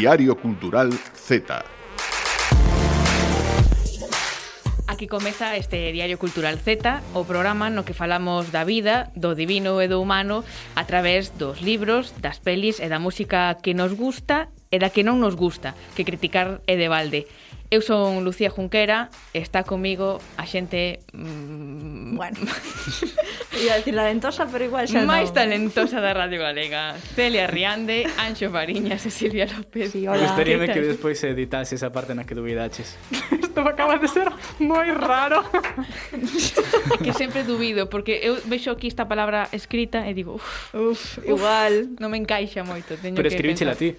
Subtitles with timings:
[0.00, 1.62] Diario Cultural Z.
[4.88, 9.76] Aquí comeza este Diario Cultural Z, o programa no que falamos da vida, do divino
[9.84, 10.40] e do humano
[10.72, 15.04] a través dos libros, das pelis e da música que nos gusta e da que
[15.04, 17.28] non nos gusta, que criticar é de balde.
[17.70, 21.06] Eu son Lucía Junquera, está comigo a xente...
[21.14, 22.34] Mm, bueno,
[23.62, 25.38] ia decir talentosa, pero igual xa Máis no.
[25.38, 26.98] talentosa da Radio Galega.
[27.14, 29.94] Celia Riande, Anxo Bariñas e Silvia López.
[29.94, 30.18] Sí, hola.
[30.18, 32.98] Gostaríame que despois editase esa parte na que duvidaches.
[33.38, 34.26] Isto acaba de ser
[34.58, 35.46] moi raro.
[37.06, 40.42] que sempre dubido, porque eu vexo aquí esta palabra escrita e digo...
[40.42, 41.86] Uf, uf, uf igual.
[42.02, 42.98] Non me encaixa moito.
[42.98, 43.94] Teño pero escribíchela ti.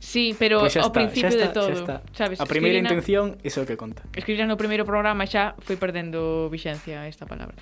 [0.00, 2.40] Sí, pero pues ao principio está, de todo, sabes?
[2.40, 4.00] A primeira escribina, intención, iso é o que conta.
[4.16, 7.52] Escribir no primeiro programa xa foi perdendo vixencia esta palabra.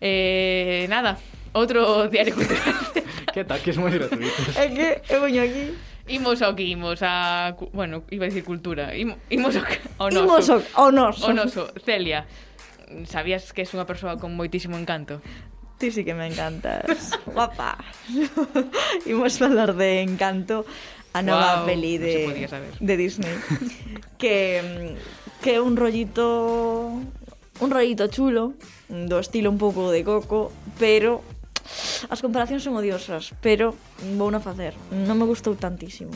[0.00, 1.20] Eh, nada,
[1.52, 2.80] outro diario cultural.
[3.28, 4.56] que eh, ataques moi gratuitos.
[4.56, 5.76] é que eu veño aquí
[6.08, 7.54] Imos ao que imos a...
[7.70, 8.90] Bueno, iba a decir cultura.
[8.98, 9.62] Imos ao,
[9.98, 10.26] ao noso.
[10.26, 11.26] Imos ao, ao noso.
[11.26, 11.62] O noso.
[11.86, 12.26] Celia,
[13.06, 15.22] sabías que é unha persoa con moitísimo encanto?
[15.78, 17.78] Ti sí que me encantas, guapa.
[19.06, 20.66] Imos falar de encanto
[21.12, 23.34] a nova wow, peli de, no de Disney.
[24.18, 24.96] que,
[25.40, 26.96] que un rollito
[27.60, 28.54] un rollito chulo,
[28.88, 31.22] do estilo un pouco de Coco, pero
[32.10, 33.76] as comparacións son odiosas, pero
[34.18, 34.74] vou non facer.
[34.90, 36.10] Non me gustou tantísimo.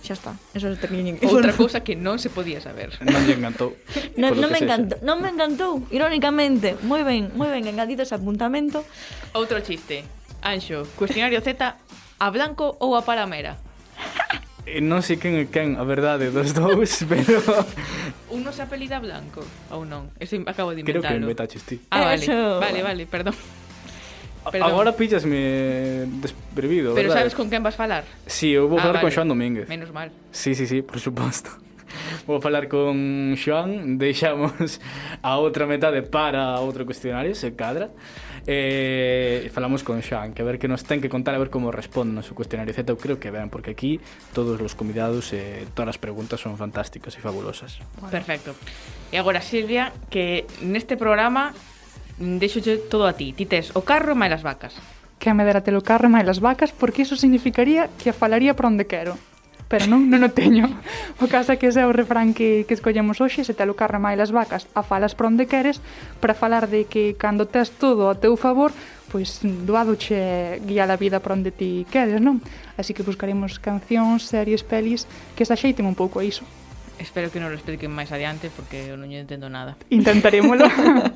[0.00, 1.26] Xa está, eso é técnico.
[1.26, 2.94] Outra cousa que non se podía saber.
[3.02, 3.74] Non lle encantou.
[4.22, 6.78] non, non me encantou, non me encantou, irónicamente.
[6.86, 8.86] Moi ben, moi ben, engadido ese apuntamento.
[9.34, 10.06] Outro chiste.
[10.46, 13.58] Anxo, cuestionario Z, a blanco ou a paramera?
[14.66, 17.38] Eh, non sei quen é quen, a verdade, dos dous, pero...
[18.34, 20.10] Un se apelida Blanco, ou non?
[20.18, 21.06] Eso acabo de inventarlo.
[21.06, 21.76] Creo que inventaches ti.
[21.94, 22.58] Ah, vale, Eso...
[22.58, 23.34] vale, vale, perdón.
[24.50, 24.66] Perdón.
[24.66, 27.30] Agora pillasme desprevido, Pero verdade?
[27.30, 28.04] sabes con quen vas falar?
[28.26, 29.06] Si, sí, eu vou ah, falar vale.
[29.06, 29.70] con Xoan Domínguez.
[29.70, 30.10] Menos mal.
[30.30, 31.50] Sí, sí, sí, por suposto
[32.26, 34.80] vou falar con Xoan, deixamos
[35.22, 37.90] a outra metade para outro cuestionario, se cadra.
[38.46, 41.74] Eh, falamos con Xoan que a ver que nos ten que contar, a ver como
[41.74, 43.98] responde no seu cuestionario Z, eu creo que ben, porque aquí
[44.30, 47.82] todos os convidados e eh, todas as preguntas son fantásticas e fabulosas.
[48.06, 48.54] Perfecto.
[49.10, 51.50] E agora, Silvia, que neste programa
[52.18, 53.32] deixo todo a ti.
[53.32, 54.78] Ti tes o carro máis as vacas.
[55.18, 58.70] Que me dera telo carro máis as vacas, porque iso significaría que a falaría para
[58.70, 59.18] onde quero
[59.68, 60.70] pero non, non o teño.
[61.22, 63.96] O caso é que ese é o refrán que, que escollemos hoxe, se te alucarra
[63.96, 65.80] máis as vacas, a falas por onde queres,
[66.20, 68.70] para falar de que cando tes todo a teu favor,
[69.08, 72.44] pois doadoche guiar a vida para onde ti queres, non?
[72.76, 76.44] Así que buscaremos cancións, series, pelis que se axeiten un pouco a iso.
[76.98, 79.76] Espero que non lo expliquen máis adiante porque eu non entendo nada.
[79.92, 80.64] Intentarémolo.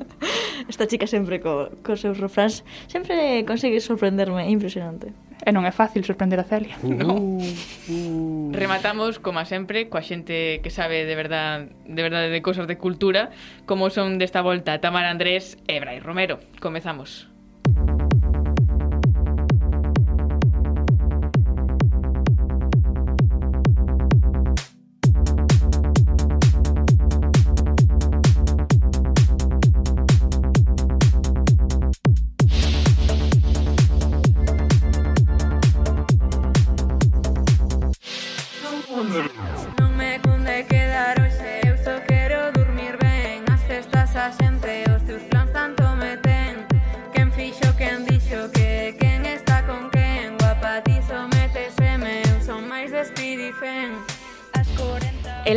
[0.71, 5.09] Esta chica sempre co, cos seus refráns sempre consegue sorprenderme, é impresionante.
[5.41, 6.77] E non é fácil sorprender a Celia.
[6.85, 7.15] Uh, no.
[7.89, 8.51] uh.
[8.53, 13.33] Rematamos, como sempre, coa xente que sabe de verdade de verdade de cosas de cultura,
[13.65, 16.37] como son desta volta Tamara Andrés e Brai Romero.
[16.61, 17.31] Comezamos.
[17.31, 18.00] Comezamos.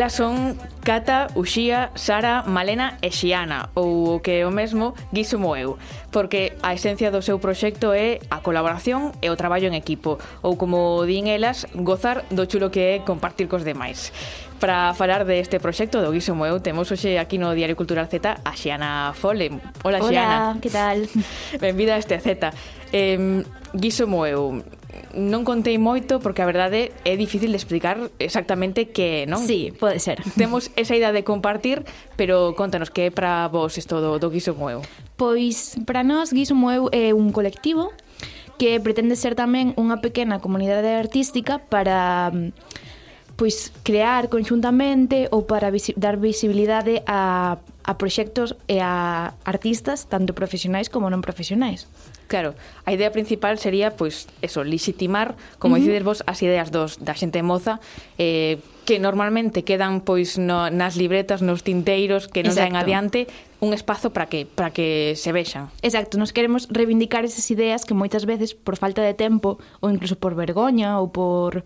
[0.04, 5.40] Elas son Cata, Uxía, Sara, Malena e Xiana, ou o que é o mesmo, guiso
[5.40, 5.80] moeu,
[6.12, 10.60] porque a esencia do seu proxecto é a colaboración e o traballo en equipo, ou
[10.60, 14.12] como din elas, gozar do chulo que é compartir cos demais.
[14.60, 18.44] Para falar de este proxecto do Guiso Moeu, temos hoxe aquí no Diario Cultural Z
[18.44, 19.56] a Xiana Fole.
[19.88, 20.52] Hola, Xiana.
[20.52, 21.08] Hola, que tal?
[21.64, 22.52] Benvida a este Z.
[22.92, 23.40] Eh,
[23.72, 24.60] Guiso Moeu,
[25.16, 29.40] non contei moito porque a verdade é difícil de explicar exactamente que, non?
[29.42, 30.20] Sí, pode ser.
[30.34, 31.86] Temos esa idea de compartir,
[32.18, 34.82] pero contanos que é para vos isto do, do Guiso Moeu.
[35.16, 37.94] Pois para nós Guiso Moeu é un colectivo
[38.58, 42.30] que pretende ser tamén unha pequena comunidade artística para
[43.36, 50.32] pois crear conxuntamente ou para visi dar visibilidade a, a proxectos e a artistas tanto
[50.32, 51.90] profesionais como non profesionais.
[52.30, 55.84] Claro, a idea principal sería pois eso, legitimar, como uh -huh.
[55.84, 57.82] dicides vos, as ideas dos da xente moza,
[58.16, 62.76] eh que normalmente quedan pois no, nas libretas, nos tinteiros que non Exacto.
[62.76, 63.26] adiante
[63.64, 65.72] un espazo para que para que se vexan.
[65.80, 70.20] Exacto, nos queremos reivindicar esas ideas que moitas veces por falta de tempo ou incluso
[70.20, 71.64] por vergoña ou por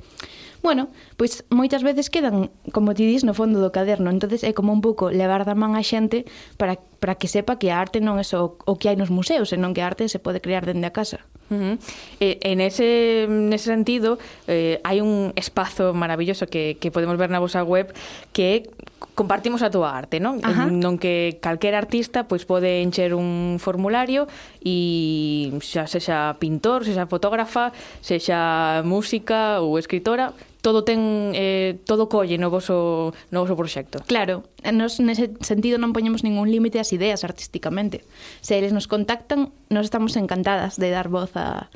[0.63, 4.11] Bueno, pois moitas veces quedan, como ti dis, no fondo do caderno.
[4.11, 6.27] entonces é como un pouco levar da man a xente
[6.59, 9.55] para para que sepa que a arte non é só o que hai nos museos,
[9.55, 11.23] senón que a arte se pode crear dende a casa.
[11.49, 11.75] Uh -huh.
[12.21, 14.19] eh, en ese, nese sentido,
[14.51, 17.95] eh, hai un espazo maravilloso que, que podemos ver na vosa web
[18.37, 18.69] que
[19.15, 20.43] compartimos a túa arte, non?
[20.43, 20.67] Ajá.
[20.67, 24.27] En, non que calquer artista pois pode encher un formulario
[24.61, 27.73] e xa sexa pintor, sexa fotógrafa,
[28.03, 34.03] sexa música ou escritora, todo ten eh, todo colle no voso no voso proxecto.
[34.07, 38.03] Claro, nos nese sentido non poñemos ningún límite ás ideas artísticamente.
[38.43, 41.71] Se eles nos contactan, nos estamos encantadas de dar voz a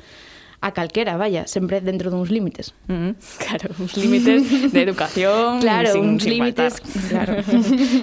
[0.63, 2.71] a calquera, vaya, sempre dentro duns límites.
[2.87, 3.11] Mm -hmm.
[3.43, 7.11] Claro, uns límites de educación, claro, sin, uns sin límites, faltar.
[7.11, 7.33] claro.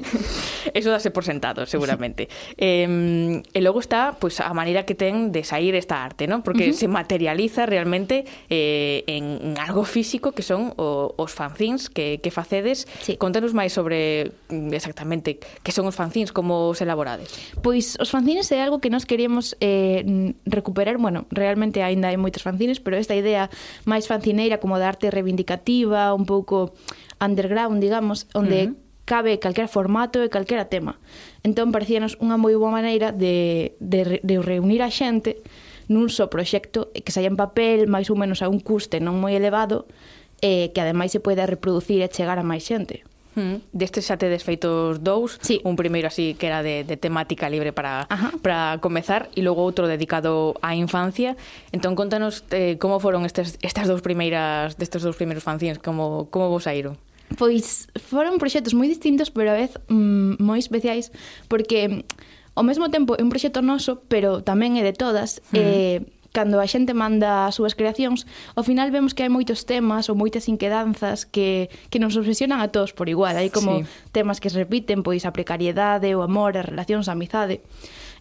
[0.77, 2.29] Eso dase por sentado, seguramente.
[2.61, 6.45] eh, e logo está pues a maneira que ten de sair esta arte, ¿no?
[6.45, 6.85] Porque uh -huh.
[6.85, 12.85] se materializa realmente eh, en algo físico que son o, os fanzines que, que facedes.
[13.01, 13.17] Sí.
[13.17, 17.33] Contanos máis sobre mm, exactamente que son os fanzines, como os elaborades.
[17.65, 22.45] Pois os fanzines é algo que nós queríamos eh, recuperar, bueno, realmente aínda hai moitos
[22.51, 23.47] fanzines, pero esta idea
[23.87, 26.75] máis fancineira como de arte reivindicativa, un pouco
[27.23, 31.03] underground, digamos, onde uh -huh cabe calquera formato e calquera tema.
[31.43, 35.43] Entón, parecíanos unha moi boa maneira de, de, de reunir a xente
[35.91, 39.35] nun só proxecto que saia en papel máis ou menos a un custe non moi
[39.35, 39.91] elevado
[40.39, 43.03] e que ademais se poida reproducir e chegar a máis xente.
[43.35, 43.63] Mm.
[43.71, 45.63] Destes xa tedes feitos dous, sí.
[45.63, 48.35] un primeiro así que era de, de temática libre para Ajá.
[48.43, 51.39] para comezar e logo outro dedicado á infancia.
[51.71, 56.51] Entón contanos eh, como foron estes estas dous primeiras destes dous primeiros fanzines, como como
[56.51, 56.99] vos saíron?
[57.39, 61.15] Pois foron proxectos moi distintos, pero a vez mm, moi especiais
[61.47, 62.03] porque
[62.59, 65.59] ao mesmo tempo é un proxecto noso, pero tamén é de todas, mm.
[65.59, 65.99] eh
[66.33, 70.15] cando a xente manda as súas creacións, ao final vemos que hai moitos temas ou
[70.15, 73.35] moitas inquedanzas que, que nos obsesionan a todos por igual.
[73.35, 73.91] Hai como sí.
[74.15, 77.61] temas que se repiten, pois a precariedade, o amor, as relacións, a amizade.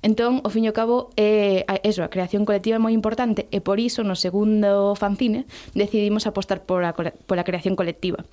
[0.01, 3.59] Entón, ao fin e ao cabo, é, eso, a creación colectiva é moi importante e
[3.59, 5.43] por iso no segundo fanzine
[5.75, 8.23] decidimos apostar pola, pola creación colectiva.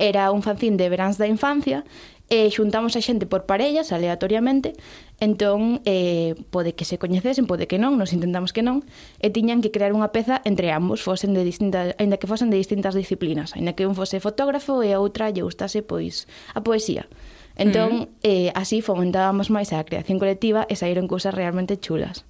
[0.00, 1.84] Era un fanzine de veráns da infancia
[2.32, 4.72] e xuntamos a xente por parellas aleatoriamente.
[5.20, 8.86] Entón eh, pode que se coñecesen pode que non, nos intentamos que non
[9.20, 12.56] e tiñan que crear unha peza entre ambos fosen de distintas, aínda que fosen de
[12.56, 13.52] distintas disciplinas.
[13.58, 16.24] Aínda que un fose fotógrafo e a outra lle gustase pois
[16.56, 17.04] a poesía.
[17.60, 22.24] Entón, eh, así fomentábamos máis a creación colectiva e saíron cousas realmente chulas.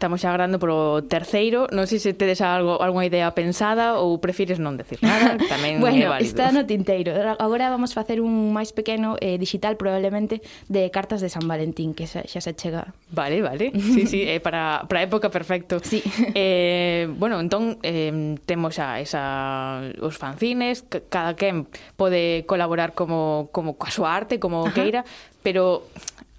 [0.00, 1.68] Estamos xa grande polo terceiro.
[1.76, 5.36] Non sei se tedes algo, algunha idea pensada ou prefires non decir nada.
[5.36, 6.24] Tamén bueno, é válido.
[6.24, 7.12] está no tinteiro.
[7.36, 10.40] Agora vamos facer un máis pequeno eh, digital probablemente
[10.72, 12.96] de cartas de San Valentín que xa, xa se chega.
[13.12, 13.76] Vale, vale.
[13.92, 15.84] Sí, sí, eh, para, para época perfecto.
[15.84, 16.00] Sí.
[16.32, 21.68] Eh, bueno, entón eh, temos xa esa, os fanzines, cada quen
[22.00, 24.72] pode colaborar como, como coa súa arte, como Ajá.
[24.72, 25.04] queira,
[25.44, 25.84] pero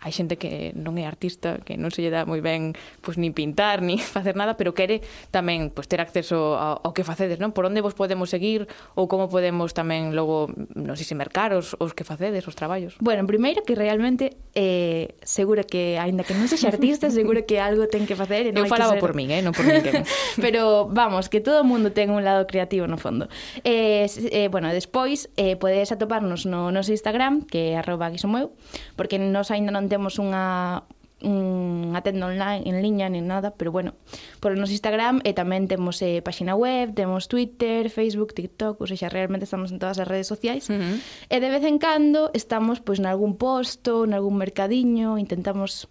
[0.02, 2.74] hai xente que non é artista, que non se lle dá moi ben
[3.06, 7.06] pois nin pintar, nin facer nada, pero quere tamén pois ter acceso ao, ao que
[7.06, 7.54] facedes, non?
[7.54, 8.66] Por onde vos podemos seguir
[8.98, 12.98] ou como podemos tamén logo, non sei se mercar os, os que facedes, os traballos?
[12.98, 17.86] Bueno, primeiro que realmente eh, seguro que aínda que non sexa artista, seguro que algo
[17.86, 19.06] ten que facer e non Eu falaba ser...
[19.06, 20.02] por min, eh, non por ninguén.
[20.42, 23.30] pero vamos, que todo o mundo ten un lado creativo no fondo.
[23.62, 28.58] Eh, eh bueno, despois eh podedes atoparnos no noso Instagram, que é arroba guisomeu,
[28.98, 30.88] porque nos aínda non temos unha
[31.22, 33.94] unha tenda online en liña nin nada, pero bueno,
[34.42, 38.88] por o noso Instagram e tamén temos eh, páxina web, temos Twitter, Facebook, TikTok, ou
[38.90, 40.66] seja, realmente estamos en todas as redes sociais.
[40.74, 40.96] Uh -huh.
[41.30, 45.86] E de vez en cando estamos pois nalgún posto, nalgún mercadiño, intentamos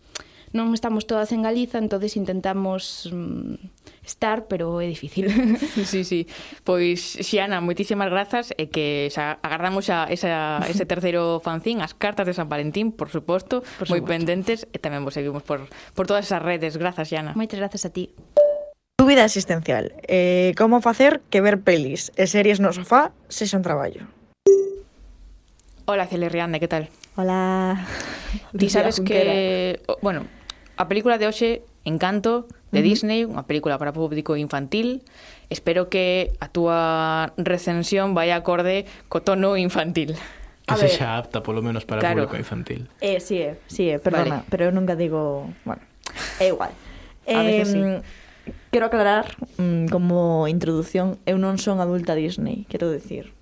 [0.50, 5.28] non estamos todas en Galiza, entonces intentamos mm, estar, pero é difícil.
[5.90, 6.26] Sí, sí.
[6.64, 12.26] Pois, Xiana, moitísimas grazas e que xa agardamos xa esa, ese terceiro fanzín, as cartas
[12.28, 15.66] de San Valentín, por suposto, por moi pendentes e tamén vos seguimos por,
[15.96, 16.76] por todas esas redes.
[16.76, 17.32] Grazas, Xiana.
[17.34, 18.12] Moitas grazas a ti.
[19.00, 19.96] Dúbida existencial.
[20.04, 24.04] Eh, como facer que ver pelis e series no sofá sexan traballo?
[25.88, 26.92] Hola, Celia Riande, que tal?
[27.16, 27.88] Hola.
[28.56, 29.80] Ti sabes que...
[30.02, 30.28] Bueno,
[30.76, 32.46] a película de hoxe, Encanto,
[32.78, 32.82] de.
[32.86, 35.02] Disney, unha película para público infantil.
[35.50, 40.14] Espero que a túa recensión vai acorde co tono infantil.
[40.70, 42.22] Que se xa apta polo menos para claro.
[42.22, 42.86] público infantil.
[43.02, 44.50] Eh, sí, eh, sí, eh, perdona, vale.
[44.50, 45.82] pero eu nunca digo, bueno,
[46.38, 46.70] é igual.
[47.26, 47.82] eh, a veces sí.
[48.70, 53.34] Quero aclarar, mm, como introdución, eu non son adulta Disney, quero decir.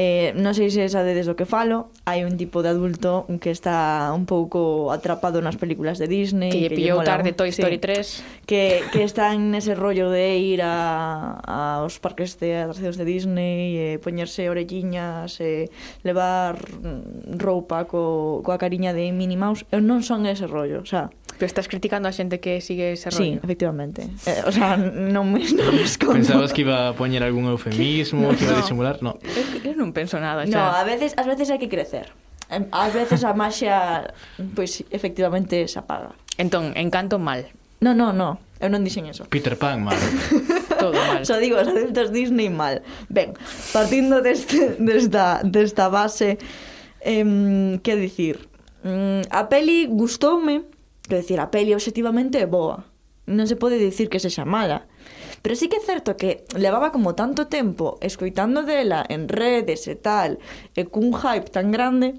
[0.00, 4.08] Eh, non sei se sabedes o que falo, hai un tipo de adulto que está
[4.16, 6.48] un pouco atrapado nas películas de Disney.
[6.48, 8.48] Que, que lle pillou tarde Toy Story sí, 3.
[8.48, 11.36] Que, que está en ese rollo de ir a,
[11.84, 15.68] aos parques de atraccións de Disney, e poñerse orelliñas, e
[16.00, 16.56] levar
[17.36, 19.68] roupa co, coa cariña de Minnie Mouse.
[19.68, 23.08] Eu non son ese rollo, o sea, Pero estás criticando a xente que sigue ese
[23.08, 23.40] rollo.
[23.40, 24.12] Sí, efectivamente.
[24.28, 26.20] Eh, o sea, non me, non me escondo.
[26.20, 28.60] Pensabas que iba a poñer algún eufemismo, no, que iba no.
[28.60, 29.00] a disimular?
[29.00, 29.16] No.
[29.24, 30.52] Eu, eu non penso nada, xa.
[30.52, 32.12] No, a veces, as veces hai que crecer.
[32.52, 34.12] Ás veces a maxia,
[34.52, 36.12] pois, pues, efectivamente, se apaga.
[36.36, 37.48] Entón, encanto mal.
[37.80, 38.36] No, no, no.
[38.60, 39.24] Eu non dixen eso.
[39.32, 39.96] Peter Pan mal.
[40.76, 41.24] todo mal.
[41.24, 42.84] Só digo, os adultos Disney mal.
[43.08, 43.32] Ben,
[43.72, 46.36] partindo deste, desta, desta base,
[47.00, 48.44] eh, que dicir?
[48.84, 50.68] Mm, a peli gustoume,
[51.10, 52.86] Quero dicir, a peli objetivamente é boa.
[53.26, 54.86] Non se pode dicir que sexa mala.
[55.42, 59.98] Pero sí que é certo que levaba como tanto tempo escoitando dela en redes e
[59.98, 60.38] tal,
[60.78, 62.14] eh, e cun hype tan grande,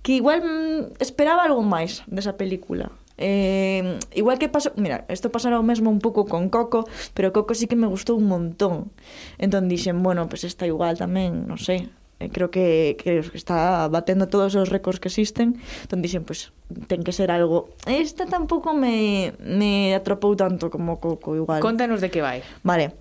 [0.00, 2.88] que igual mm, esperaba algo máis desa película.
[3.20, 7.52] Eh, igual que pasó, mira, isto pasará o mesmo un pouco con Coco, pero Coco
[7.52, 8.88] sí que me gustou un montón.
[9.36, 14.28] Entón dixen, bueno, pues esta igual tamén, non sei, Eh, creo que, que está batendo
[14.28, 15.56] todos os récords que existen
[15.88, 21.00] entón dixen, pois, pues, ten que ser algo esta tampouco me, me atropou tanto como
[21.00, 21.64] Coco igual.
[21.64, 22.44] Contanos de que vai.
[22.60, 22.92] Vale,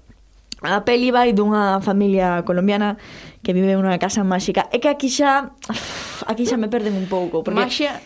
[0.60, 3.00] A peli vai dunha familia colombiana
[3.40, 4.68] que vive unha casa máxica.
[4.76, 5.56] É que aquí xa
[6.32, 8.00] aquí xa me perden un pouco, porque Maxia?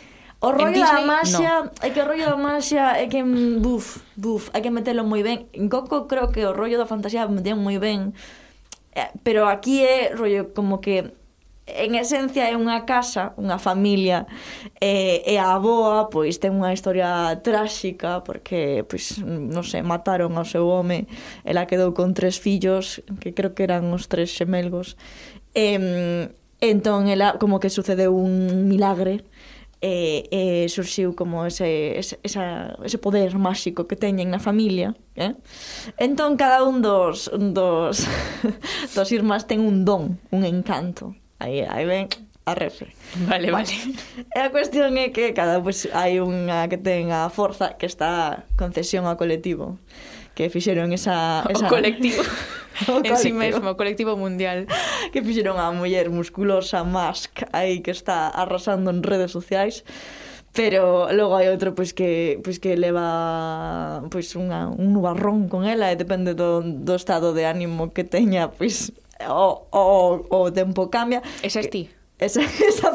[0.44, 1.72] O rollo Disney, da maxia, no.
[1.80, 3.24] é que o rollo da maxia é que
[3.64, 5.48] buf, buf, hai que metelo moi ben.
[5.56, 8.12] En Coco creo que o rollo da fantasía metían moi ben.
[8.96, 11.14] Eh, pero aquí é rollo como que
[11.66, 14.28] en esencia é unha casa, unha familia
[14.84, 20.44] e, e a aboa pois ten unha historia tráxica porque pois non sei, mataron ao
[20.44, 21.08] seu home,
[21.48, 25.00] ela quedou con tres fillos que creo que eran os tres xemelgos.
[25.56, 25.80] E,
[26.60, 29.24] entón ela como que sucedeu un milagre
[29.84, 34.96] e, e surxiu como ese, ese, esa, ese poder máxico que teñen na familia.
[35.20, 35.36] Eh?
[36.00, 38.08] Entón, cada un dos, dos,
[38.96, 41.12] dos irmás ten un don, un encanto.
[41.44, 42.08] Aí, aí ven,
[42.48, 42.96] a refe.
[43.28, 43.76] Vale, vale.
[44.32, 48.48] E a cuestión é que cada pues, hai unha que ten a forza que está
[48.56, 49.76] concesión ao colectivo
[50.36, 51.44] que fixeron esa...
[51.50, 51.68] esa...
[51.68, 52.24] O colectivo.
[52.90, 54.66] o en sí mesmo, o colectivo mundial.
[55.14, 59.86] Que fixeron a muller musculosa, Musk, aí que está arrasando en redes sociais.
[60.54, 65.90] Pero logo hai outro pois que pois que leva pois unha un nubarrón con ela
[65.90, 68.94] e depende do, do estado de ánimo que teña, pois
[69.26, 69.82] o, o,
[70.30, 71.26] o tempo cambia.
[71.42, 71.90] Esa es ti.
[72.22, 72.94] Esa, esa,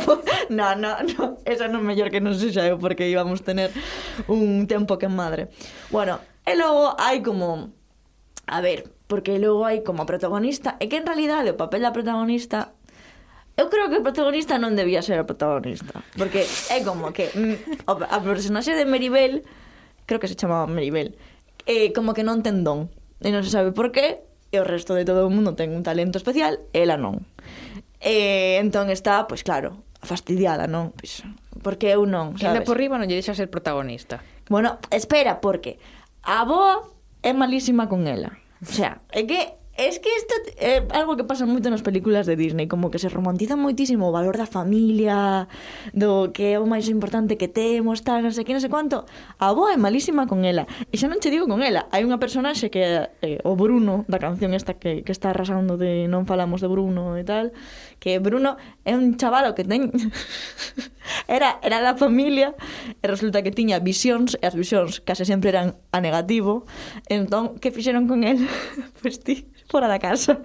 [0.48, 3.74] no, no, no, esa non mellor que non sexa eu porque íbamos tener
[4.30, 5.50] un tempo que madre.
[5.90, 7.76] Bueno, E logo hai como...
[8.48, 10.80] A ver, porque logo hai como protagonista...
[10.80, 12.72] E que en realidade o papel da protagonista
[13.52, 17.84] Eu creo que o protagonista non debía ser o protagonista Porque é como que mm,
[17.84, 19.44] A personaxe de Meribel
[20.08, 21.12] Creo que se chamaba Meribel
[21.68, 22.88] eh, Como que non ten don
[23.20, 25.84] E non se sabe por qué E o resto de todo o mundo ten un
[25.84, 27.28] talento especial E ela non
[28.00, 30.94] E entón está, pois claro Fastidiada, non?
[30.94, 31.26] Pois,
[31.60, 32.62] porque eu non, sabes?
[32.62, 35.76] Ainda por riba non lle deixa ser protagonista Bueno, espera, porque
[36.28, 36.84] a boa
[37.24, 38.36] é malísima con ela.
[38.60, 42.26] O sea, é que Es que isto é eh, algo que pasa moito nas películas
[42.26, 45.46] de Disney, como que se romantiza moitísimo o valor da familia,
[45.94, 49.06] do que é o máis importante que temos, tal, non sei que, non sei quanto.
[49.38, 50.66] A boa é malísima con ela.
[50.90, 54.02] E xa non che digo con ela, hai unha personaxe que é eh, o Bruno,
[54.10, 57.54] da canción esta que, que está arrasando de non falamos de Bruno e tal,
[57.98, 59.90] que Bruno é un chavalo que ten
[61.28, 62.54] era, era da familia
[63.02, 66.64] e resulta que tiña visións e as visións case sempre eran a negativo.
[67.10, 68.46] Entón, que fixeron con el?
[69.02, 69.34] pois pues ti,
[69.68, 70.40] fora da casa.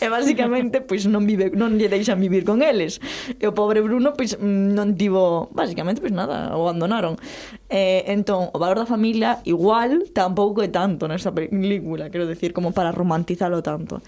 [0.00, 2.98] E basicamente, pois pues, non vive non lle deixan vivir con eles.
[3.38, 7.20] E o pobre Bruno, pois pues, non tivo basicamente, pois nada, abandonaron.
[7.68, 12.72] Eh, entón, o valor da familia igual tampouco é tanto nesta película quero decir, como
[12.72, 14.00] para romantizalo tanto.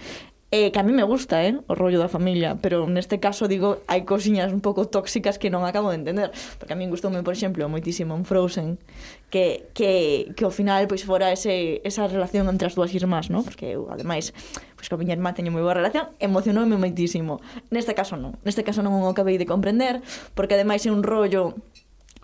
[0.52, 3.82] Eh, que a mí me gusta, eh, o rollo da familia, pero neste caso digo,
[3.90, 6.30] hai cosiñas un pouco tóxicas que non acabo de entender,
[6.62, 8.78] porque a mí gustoume, por exemplo, moitísimo en Frozen,
[9.26, 13.42] que que que ao final pois fora ese esa relación entre as dúas irmás, ¿no?
[13.42, 14.30] Porque eu ademais,
[14.78, 17.42] pois coa miña irmá teño moi boa relación, emocionoume moitísimo.
[17.74, 19.98] Neste caso non, neste caso non o acabei de comprender,
[20.38, 21.58] porque ademais é un rollo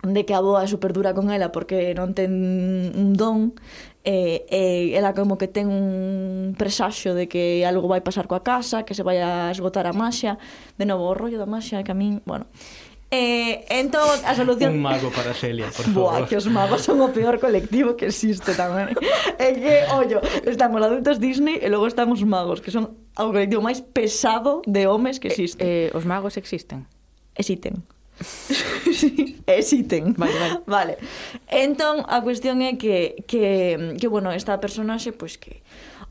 [0.03, 2.31] de que a boa é super dura con ela porque non ten
[2.91, 3.55] un don
[4.03, 8.83] e, e ela como que ten un presaxo de que algo vai pasar coa casa,
[8.83, 10.35] que se vai a esgotar a maxia,
[10.75, 12.45] de novo, o rollo da maxia que a min, bueno,
[13.15, 14.73] Eh, entón, a solución...
[14.73, 15.93] Un mago para Celia, por favor.
[15.93, 18.89] Buah, que os magos son o peor colectivo que existe tamén.
[19.37, 20.17] É que, ollo,
[20.49, 25.21] estamos adultos Disney e logo estamos magos, que son o colectivo máis pesado de homes
[25.21, 25.61] que existe.
[25.61, 26.89] Eh, eh, os magos existen?
[27.37, 27.85] Existen.
[29.47, 30.13] existen.
[30.17, 30.59] Vale, vale.
[30.67, 30.97] Vale.
[31.47, 35.53] Entón, a cuestión é que, que, que bueno, esta personaxe, pois pues, que,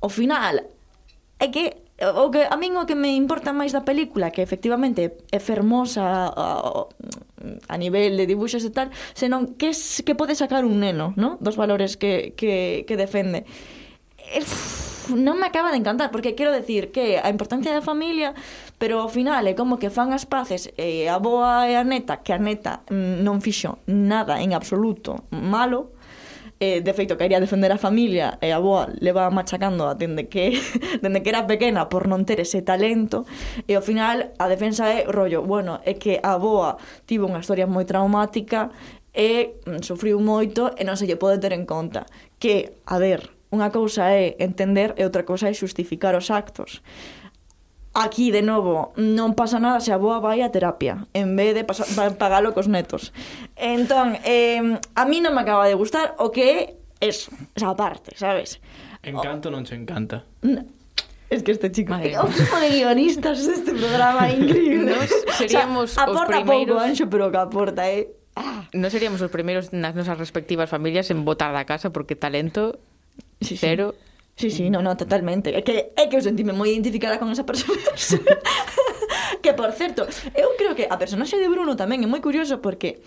[0.00, 0.62] ao final,
[1.38, 5.22] é que o que a min o que me importa máis da película que efectivamente
[5.30, 6.88] é fermosa a,
[7.68, 11.38] a nivel de dibuxos e tal, senón que es, que pode sacar un neno, ¿no?
[11.38, 13.46] Dos valores que que que defende
[15.10, 18.34] non me acaba de encantar, porque quero decir que a importancia da familia,
[18.78, 21.82] pero ao final é como que fan as paces e eh, a boa e a
[21.82, 25.90] neta, que a neta mm, non fixo nada en absoluto malo,
[26.62, 30.54] eh, de feito quería defender a familia e a boa leva machacando a dende que
[31.02, 33.26] dende que era pequena por non ter ese talento
[33.66, 36.78] e ao final a defensa é rollo, bueno, é que a boa
[37.10, 38.70] tivo unha historia moi traumática
[39.10, 42.06] e mm, sufriu moito e non se lle pode ter en conta
[42.38, 46.80] que, a ver, Unha cousa é entender e outra cousa é xustificar os actos.
[47.92, 51.60] Aquí, de novo, non pasa nada se a boa vai a terapia En vez de
[51.60, 53.12] pasar, pagalo cos netos
[53.52, 56.58] Entón, eh, a mí non me acaba de gustar O que é
[57.04, 58.64] eso, esa parte, sabes?
[59.02, 60.22] Encanto non se encanta.
[61.26, 61.90] Es que este chico...
[61.90, 62.14] Madre.
[62.22, 64.94] O tipo de guionistas deste programa é increíble.
[64.94, 66.78] Nos seríamos o sea, aporta os primeiros...
[66.78, 68.14] pouco, Anxo, pero que aporta, eh?
[68.38, 68.70] Ah.
[68.70, 72.78] Non seríamos os primeiros nas nosas respectivas familias en botar da casa porque talento
[73.44, 73.94] sí, pero...
[74.34, 75.52] Sí, sí, no, no, totalmente.
[75.52, 78.16] É que, é que eu sentime moi identificada con esa personaxe.
[79.44, 83.04] que, por certo, eu creo que a personaxe de Bruno tamén é moi curioso porque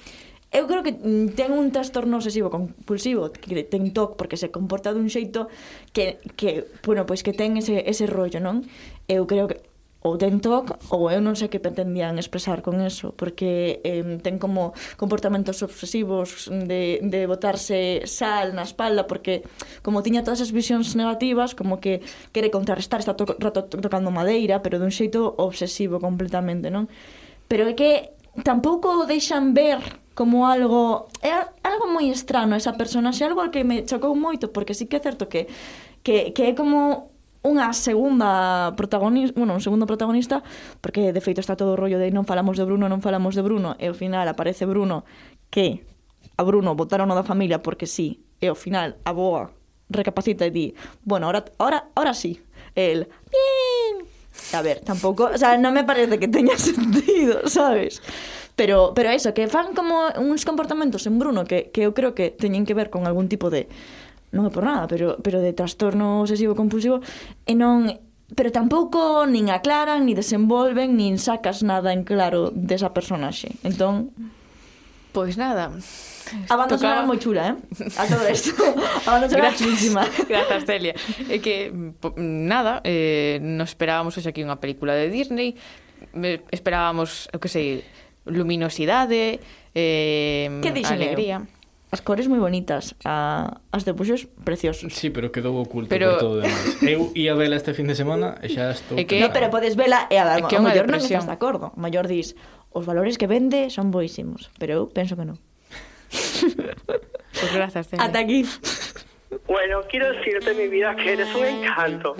[0.53, 4.93] eu creo que mm, ten un trastorno obsesivo compulsivo que ten TOC porque se comporta
[4.93, 5.49] dun xeito
[5.91, 8.61] que, que bueno, pois que ten ese, ese rollo, non?
[9.09, 9.59] Eu creo que
[10.05, 14.77] ou TikTok ou eu non sei que pretendían expresar con eso, porque eh, ten como
[15.01, 19.41] comportamentos obsesivos de, de botarse sal na espalda, porque
[19.81, 24.61] como tiña todas as visións negativas, como que quere contrarrestar, está to rato tocando madeira,
[24.61, 26.85] pero dun xeito obsesivo completamente, non?
[27.49, 28.13] Pero é que
[28.45, 29.81] tampouco deixan ver
[30.13, 31.33] como algo é
[31.65, 35.25] algo moi estrano esa personaxe, algo que me chocou moito porque sí que é certo
[35.25, 35.49] que
[36.05, 37.14] que, que é como
[37.45, 40.41] unha segunda protagonista, bueno, un segundo protagonista,
[40.81, 43.45] porque de feito está todo o rollo de non falamos de Bruno, non falamos de
[43.45, 45.05] Bruno, e ao final aparece Bruno
[45.53, 45.85] que
[46.35, 49.53] a Bruno votaron da familia porque sí, e ao final a boa
[49.93, 50.65] recapacita e di,
[51.05, 52.41] bueno, ahora, ahora, ahora sí,
[52.73, 54.09] el, bien,
[54.53, 58.01] a ver, tampouco, o sea, non me parece que teña sentido, sabes?
[58.55, 62.31] Pero, pero eso, que fan como uns comportamentos en Bruno que, que eu creo que
[62.31, 63.67] teñen que ver con algún tipo de
[64.35, 66.99] non é por nada, pero, pero de trastorno obsesivo compulsivo,
[67.47, 67.87] e non
[68.35, 73.55] pero tampouco nin aclaran, ni desenvolven, nin sacas nada en claro desa personaxe.
[73.63, 74.11] Entón...
[75.15, 75.71] Pois nada.
[76.49, 77.07] A banda Tocaba...
[77.07, 77.55] moi chula, eh?
[77.95, 78.51] A todo isto.
[79.05, 80.03] A banda sonora chulísima.
[80.29, 80.91] Grazas, Celia.
[81.29, 81.71] É que,
[82.19, 85.55] nada, eh, nos esperábamos hoxe aquí unha película de Disney,
[86.51, 87.85] esperábamos, eu que sei,
[88.25, 89.39] luminosidade,
[89.71, 91.45] eh, que alegría.
[91.45, 91.54] Eu?
[91.95, 94.91] as cores moi bonitas, a, as debuxos preciosos.
[94.91, 96.11] Sí, pero quedou oculto pero...
[96.11, 96.75] por todo demais.
[96.83, 98.99] Eu ia vela este fin de semana e xa estou...
[98.99, 99.23] É que...
[99.23, 101.71] No, pero podes vela e a, a, é que a maior non estás de acordo.
[101.71, 102.35] O maior dis,
[102.75, 105.39] os valores que vende son boísimos, pero eu penso que non.
[106.11, 108.03] pues pois gracias, Tene.
[108.03, 108.43] Ata aquí.
[109.47, 112.11] Bueno, quiero decirte, mi vida, que eres un encanto.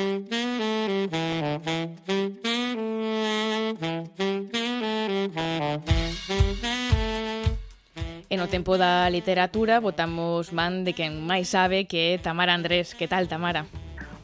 [8.30, 12.98] E no tempo da literatura votamos man de quen máis sabe que é Tamara Andrés.
[12.98, 13.70] Que tal, Tamara?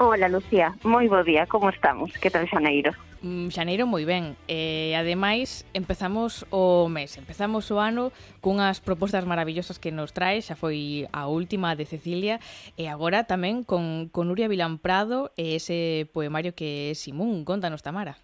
[0.01, 0.73] Hola, Lucía.
[0.81, 1.45] Moi bo día.
[1.45, 2.09] Como estamos?
[2.17, 2.97] Que tal Xaneiro?
[3.21, 4.33] Mm, Xaneiro moi ben.
[4.49, 8.09] E, ademais, empezamos o mes, empezamos o ano
[8.41, 12.41] cunhas propostas maravillosas que nos trae, xa foi a última de Cecilia,
[12.81, 17.45] e agora tamén con, con Nuria Vilamprado e ese poemario que é Simún.
[17.45, 18.17] Contanos, Tamara.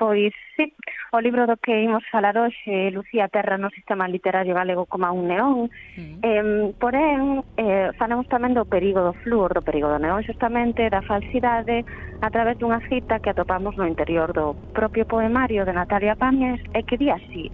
[0.00, 0.72] Pois, sí,
[1.12, 5.28] o libro do que imos falar hoxe, Lucía Terra no Sistema Literario Galego como un
[5.28, 6.24] neón, mm.
[6.24, 11.04] eh, porén, eh, falamos tamén do perigo do flúor, do perigo do neón, justamente da
[11.04, 11.84] falsidade
[12.24, 16.80] a través dunha cita que atopamos no interior do propio poemario de Natalia Pamies, e
[16.80, 17.52] que di así,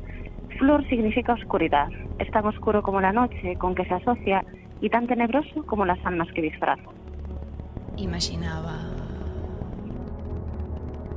[0.54, 1.90] Flor significa oscuridad,
[2.22, 4.46] es tan oscuro como la noche con que se asocia
[4.78, 6.94] y tan tenebroso como las almas que disfraza.
[7.98, 8.86] Imaginaba,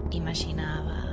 [0.09, 1.08] imaginaba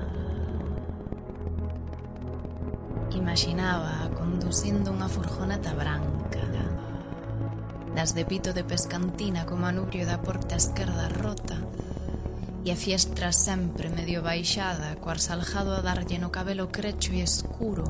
[3.14, 6.42] Imaginaba conducindo unha furgoneta branca
[7.96, 11.56] das de pito de pescantina co manubrio da porta esquerda rota
[12.60, 17.88] e a fiestra sempre medio baixada co arsaljado a darlle no cabelo crecho e escuro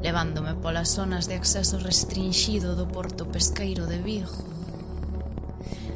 [0.00, 4.40] levándome polas zonas de acceso restringido do porto pesqueiro de Vigo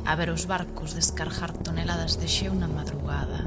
[0.04, 3.46] a ver os barcos descarjar toneladas de xeo na madrugada.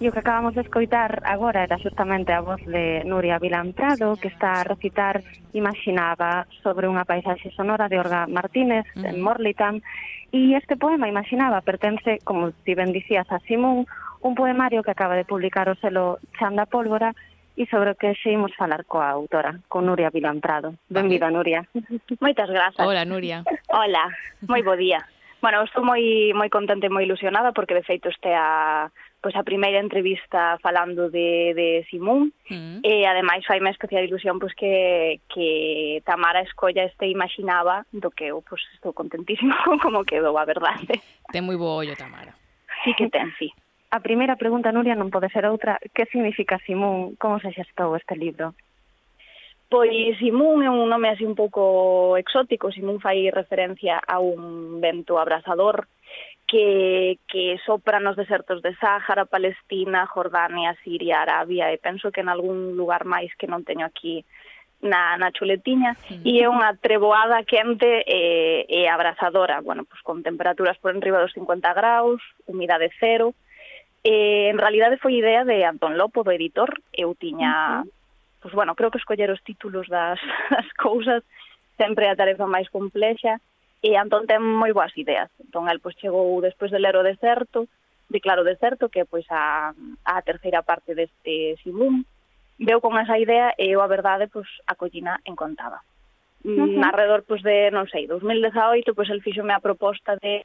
[0.00, 4.32] E o que acabamos de escoitar agora era justamente a voz de Nuria Vilamprado que
[4.32, 5.20] está a recitar
[5.52, 9.04] Imaginaba sobre unha paisaxe sonora de Orga Martínez, mm.
[9.04, 9.84] en Morlitam,
[10.32, 13.84] e este poema, Imaginaba, pertence, como ti ben dicías, a Simón,
[14.24, 17.12] un poemario que acaba de publicar o selo Chanda Pólvora,
[17.60, 20.80] e sobre o que xeimos falar coa autora, con Nuria Vilamprado.
[20.88, 21.28] Benvida.
[21.28, 21.68] Nuria.
[22.24, 22.80] Moitas grazas.
[22.80, 23.44] Hola, Nuria.
[23.68, 24.08] Hola,
[24.48, 25.04] moi bo día.
[25.44, 28.88] Bueno, estou moi moi contenta e moi ilusionada porque de feito este a
[29.20, 32.80] pois a primeira entrevista falando de, de Simón mm.
[32.82, 38.32] e ademais fai máis especial ilusión pois que, que Tamara escolla este imaginaba do que
[38.32, 41.04] eu pois estou contentísimo con como quedou a verdade.
[41.28, 42.32] Ten moi bo ollo Tamara.
[42.84, 43.52] Sí que ten, sí.
[43.92, 45.76] A primeira pregunta, Nuria, non pode ser outra.
[45.92, 47.18] Que significa Simón?
[47.18, 48.54] Como se xestou este libro?
[49.70, 55.14] Pois Simón é un nome así un pouco exótico, Simón fai referencia a un vento
[55.18, 55.86] abrasador
[56.50, 62.28] que, que sopra nos desertos de Sáhara, Palestina, Jordania, Siria, Arabia e penso que en
[62.28, 64.26] algún lugar máis que non teño aquí
[64.82, 66.18] na, na chuletiña sí.
[66.26, 71.30] e é unha treboada quente e, e abrazadora, bueno, pues, con temperaturas por enriba dos
[71.38, 72.18] 50 graus,
[72.50, 73.30] humidade cero.
[74.02, 78.42] E, en realidade foi idea de Antón Lopo, do editor, eu tiña, uh -huh.
[78.42, 80.18] pues, bueno, creo que escoller os títulos das,
[80.50, 81.22] das cousas
[81.78, 83.38] sempre a tarefa máis complexa,
[83.80, 85.32] E Antón ten moi boas ideas.
[85.40, 87.64] Entón, el pois, chegou despois de ler o deserto,
[88.10, 89.72] de Claro Deserto, que pois, a,
[90.04, 92.04] a terceira parte deste Sibum,
[92.58, 95.80] veu con esa idea e eu a verdade pois, a collina encontaba.
[96.44, 96.76] Uh -huh.
[96.76, 100.44] Mm, arredor pois, de, non sei, 2018, pois, el fixome a proposta de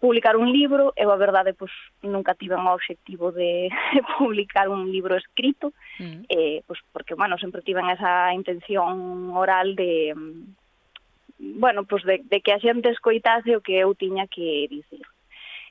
[0.00, 3.70] publicar un libro, eu a verdade pois nunca tive un obxectivo de
[4.18, 6.28] publicar un libro escrito, mm.
[6.28, 10.14] eh pois porque bueno, sempre tiven esa intención oral de
[11.38, 15.06] bueno, pois de, de que a xente escoitase o que eu tiña que dicir.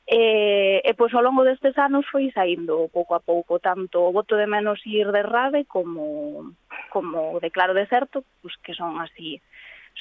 [0.07, 4.39] E, e pois ao longo destes anos foi saindo pouco a pouco tanto o voto
[4.39, 6.55] de menos ir de Rade como
[6.95, 9.43] como de Claro Deserto, pois que son así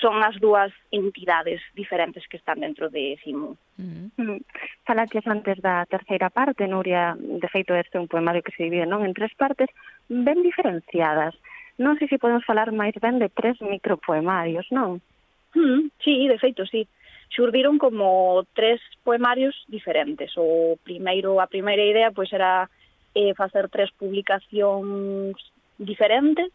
[0.01, 3.57] son as dúas entidades diferentes que están dentro de CIMU.
[3.81, 4.39] Uh -huh.
[4.85, 8.87] Falaches antes da terceira parte, Nuria, de feito este é un poemario que se divide
[8.87, 9.69] non en tres partes,
[10.07, 11.35] ben diferenciadas.
[11.81, 15.01] Non sei se podemos falar máis ben de tres micropoemarios, non?
[15.57, 16.87] Mm, sí, de feito, sí.
[17.33, 20.33] Xurdiron como tres poemarios diferentes.
[20.37, 22.69] O primeiro, a primeira idea pois era
[23.17, 25.35] eh, facer tres publicacións
[25.81, 26.53] diferentes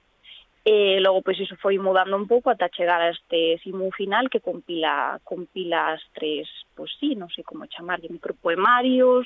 [0.64, 4.46] e logo pois iso foi mudando un pouco ata chegar a este simu final que
[4.46, 6.46] compila compila as tres,
[6.78, 9.26] pois sí, non sei como chamarlle, micropoemarios,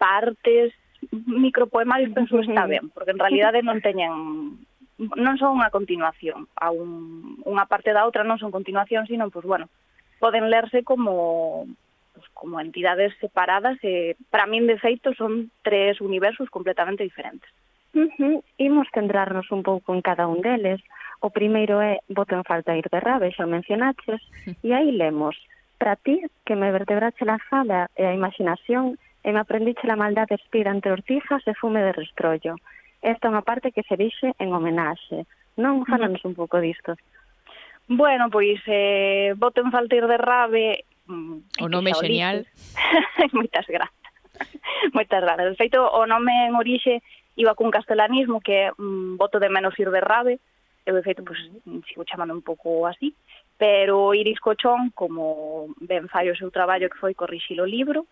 [0.00, 0.72] partes,
[1.12, 4.56] micropoemarios penso está ben, porque en realidade non teñen
[4.98, 9.44] non son unha continuación, a un, unha parte da outra non son continuación, sino, pues,
[9.44, 9.68] bueno,
[10.18, 11.68] poden lerse como
[12.16, 17.48] pues, como entidades separadas e para min de feito son tres universos completamente diferentes.
[17.92, 18.36] Uh -huh.
[18.56, 20.80] Imos centrarnos un pouco en cada un deles.
[21.20, 24.20] O primeiro é Voto en falta ir de rabe, xa mencionaches,
[24.64, 25.36] e aí lemos
[25.78, 30.40] Para ti, que me vertebrache la sala e a imaginación e me aprendiche la maldade
[30.40, 32.56] espira entre ortijas e fume de restrollo
[33.06, 35.30] esta é unha parte que se dixe en homenaxe.
[35.54, 35.86] Non, mm.
[35.86, 36.98] falanos un pouco disto.
[37.86, 40.84] Bueno, pois, eh, voto en faltir de Rabe...
[41.06, 42.42] Mm, o nome é genial.
[43.38, 43.94] Moitas grazas.
[44.90, 45.54] Moitas grazas.
[45.54, 46.98] De feito, o nome en orixe
[47.38, 50.42] iba cun castelanismo que é mm, voto de menos ir de Rabe,
[50.82, 51.38] eu de feito, pois,
[51.86, 53.14] sigo chamando un pouco así,
[53.58, 58.10] pero Iris Cochón, como ben fai o seu traballo que foi corrixir o libro,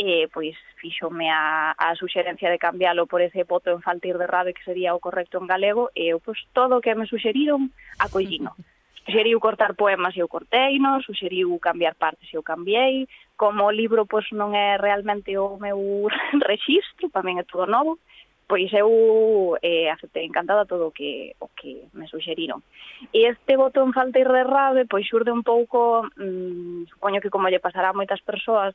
[0.00, 4.54] eh, pois fixome a, a suxerencia de cambialo por ese voto en faltir de rabe
[4.54, 7.68] que sería o correcto en galego e eu pois todo o que me suxeriron
[8.00, 8.56] acollino.
[9.00, 13.72] Suxeriu cortar poemas e eu cortei, no, suxeriu cambiar partes e eu cambiei, como o
[13.72, 16.08] libro pois non é realmente o meu
[16.48, 18.00] registro, para min é todo novo,
[18.48, 22.64] pois eu eh, aceptei encantada todo o que, o que me suxeriron.
[23.12, 27.48] E este voto en falta de rabe, pois xurde un pouco, mmm, supoño que como
[27.52, 28.74] lle pasará a moitas persoas,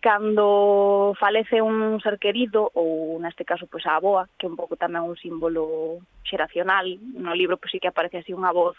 [0.00, 4.78] cando falece un ser querido ou neste caso pois a aboa, que é un pouco
[4.78, 6.86] tamén un símbolo xeracional,
[7.18, 8.78] no libro pois sí que aparece así unha voz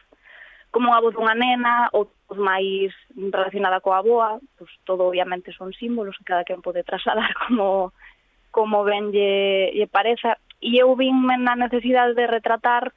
[0.71, 5.73] como unha voz dunha nena ou pois, máis relacionada coa aboa, pois todo obviamente son
[5.73, 7.91] símbolos que cada quen pode trasladar como
[8.49, 10.37] como ben lle, lle pareza.
[10.59, 12.91] E eu vinme na necesidade de retratar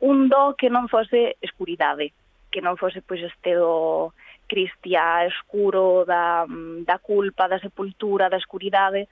[0.00, 2.14] un do que non fose escuridade,
[2.50, 4.14] que non fose pois este do
[4.48, 6.46] cristia escuro da,
[6.82, 9.08] da culpa, da sepultura, da escuridade,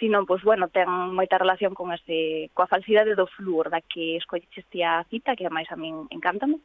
[0.00, 4.80] sino, pois, bueno, ten moita relación con ese, coa falsidade do flúor, da que escollixeste
[4.82, 6.58] a cita, que máis a min encántame.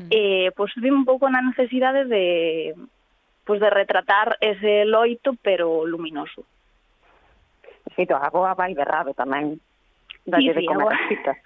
[0.00, 0.08] Mm.
[0.10, 2.72] Eh, pois, vi un pouco na necesidade de,
[3.44, 6.42] pois, de retratar ese loito, pero luminoso.
[7.94, 9.60] Sí, a boa vai de rave tamén.
[10.24, 11.36] Dalle sí, sí, de comer a boa...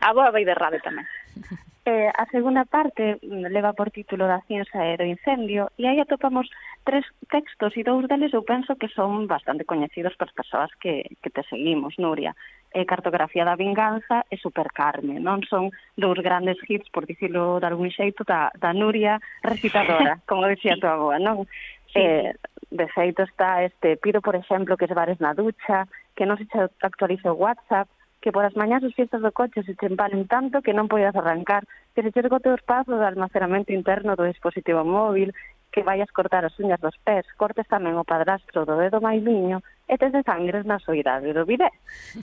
[0.00, 1.06] a boa vai de rave tamén.
[1.86, 6.00] Eh, a segunda parte mm, leva por título da ciencia e do incendio e aí
[6.00, 6.48] atopamos
[6.80, 11.04] tres textos e dous deles eu penso que son bastante coñecidos para as persoas que,
[11.20, 12.32] que te seguimos, Nuria.
[12.72, 15.44] Eh, Cartografía da vinganza e Supercarne, non?
[15.44, 20.80] Son dous grandes hits, por dicirlo de algún xeito, da, da Nuria recitadora, como dicía
[20.80, 21.44] tua boa, non?
[21.92, 22.00] Sí.
[22.00, 22.32] Eh,
[22.72, 25.84] de feito está este, pido por exemplo que se vares na ducha,
[26.16, 26.48] que non se
[26.80, 27.92] actualice o WhatsApp,
[28.24, 31.68] que por as mañás os fiestas do coche se tremparon tanto que non podías arrancar,
[31.92, 35.36] que se chegou teu espazo do almacenamento interno do dispositivo móvil,
[35.68, 39.60] que vayas cortar as uñas dos pés, cortes tamén o padrastro do dedo máis niño
[39.84, 41.68] e tes de sangres na soidade do bidé.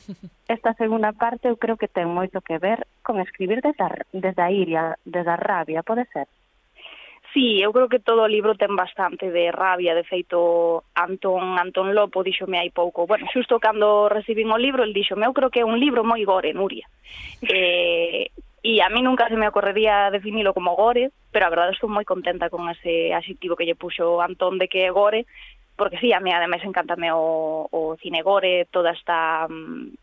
[0.49, 4.41] Esta segunda parte eu creo que ten moito que ver con escribir desde a, desde
[4.41, 6.25] a iria, desde a rabia, pode ser?
[7.33, 11.95] Sí, eu creo que todo o libro ten bastante de rabia, de feito Antón Antón
[11.95, 13.07] Lopo díxome hai pouco.
[13.07, 16.19] Bueno, xusto cando recibín o libro, el díxome, eu creo que é un libro moi
[16.27, 16.91] gore, Nuria.
[17.47, 18.27] Eh,
[18.61, 22.03] e a mí nunca se me ocorrería definilo como gore, pero a verdade estou moi
[22.03, 25.23] contenta con ese adxetivo que lle puxo Antón de que é gore,
[25.79, 30.00] porque sí, a mí ademais encantame o, o cine gore, toda esta mm,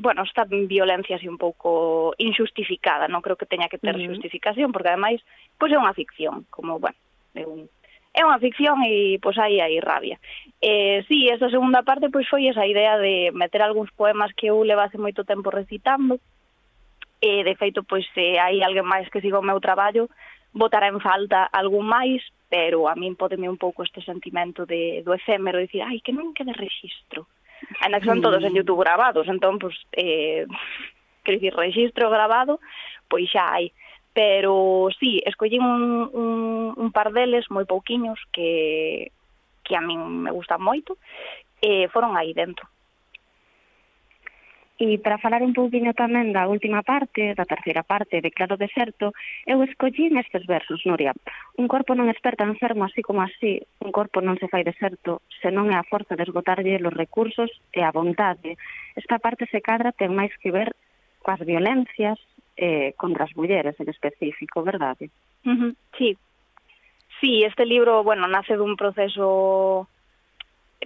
[0.00, 4.10] bueno, esta violencia así un pouco injustificada, non creo que teña que ter uh -huh.
[4.16, 5.20] justificación, porque ademais,
[5.60, 6.96] pois é unha ficción, como, bueno,
[7.36, 7.68] é un
[8.10, 10.18] é unha ficción e pois aí hai rabia.
[10.58, 14.58] Eh, sí, esta segunda parte pois foi esa idea de meter algúns poemas que eu
[14.66, 16.18] levase moito tempo recitando.
[17.22, 20.10] E eh, de feito pois se hai alguén máis que siga o meu traballo,
[20.50, 22.18] botará en falta algún máis,
[22.50, 26.10] pero a min podeme un pouco este sentimento de do efémero, de dicir, ai, que
[26.10, 27.30] non quede registro.
[27.30, 27.39] Uh
[27.80, 30.46] ainda que son todos en Youtube grabados, entón, pois, eh,
[31.24, 32.60] quer dicir, registro grabado,
[33.08, 33.72] pois xa hai.
[34.12, 39.14] Pero, sí, escollín un, un, un par deles moi pouquiños que,
[39.62, 40.98] que a min me gustan moito,
[41.62, 42.66] e foron aí dentro.
[44.80, 49.12] E para falar un pouquinho tamén da última parte, da terceira parte de Claro Deserto,
[49.44, 51.12] eu escollín estes versos, Nuria.
[51.60, 55.68] Un corpo non esperta enfermo así como así, un corpo non se fai deserto, senón
[55.68, 58.56] é a forza de esgotarlle los recursos e a vontade.
[58.96, 60.72] Esta parte se cadra ten máis que ver
[61.20, 62.16] coas violencias
[62.56, 65.12] eh, contra as mulleres en específico, verdade?
[65.44, 65.72] Uh -huh.
[66.00, 66.16] Sí.
[67.20, 69.92] Sí, este libro, bueno, nace dun proceso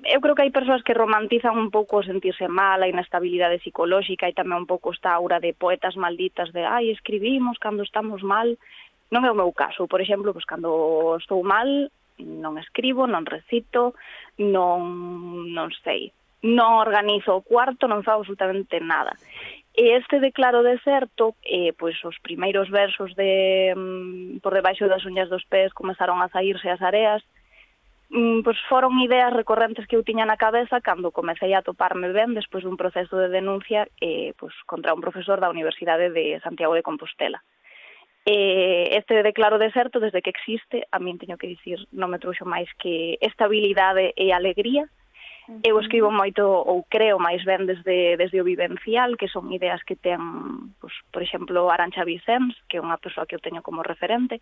[0.03, 4.35] eu creo que hai persoas que romantizan un pouco sentirse mal, a inestabilidade psicolóxica e
[4.35, 8.59] tamén un pouco esta aura de poetas malditas de ai, escribimos cando estamos mal.
[9.15, 11.87] Non é o meu caso, por exemplo, pois cando estou mal,
[12.19, 13.95] non escribo, non recito,
[14.43, 16.11] non, non sei,
[16.43, 19.15] non organizo o cuarto, non fago absolutamente nada.
[19.75, 25.31] E este declaro deserto, eh, pois os primeiros versos de mm, por debaixo das uñas
[25.31, 27.23] dos pés comezaron a saírse as areas,
[28.15, 32.63] pois foron ideas recorrentes que eu tiña na cabeza cando comecei a toparme ben despois
[32.63, 37.43] dun proceso de denuncia eh, pois, contra un profesor da Universidade de Santiago de Compostela.
[38.23, 42.47] Eh, este declaro deserto, desde que existe, a min teño que dicir, non me trouxo
[42.47, 44.87] máis que estabilidade e alegría.
[45.61, 49.99] Eu escribo moito, ou creo máis ben, desde, desde o vivencial, que son ideas que
[49.99, 54.41] ten, pois, por exemplo, Arancha Vicens, que é unha persoa que eu teño como referente,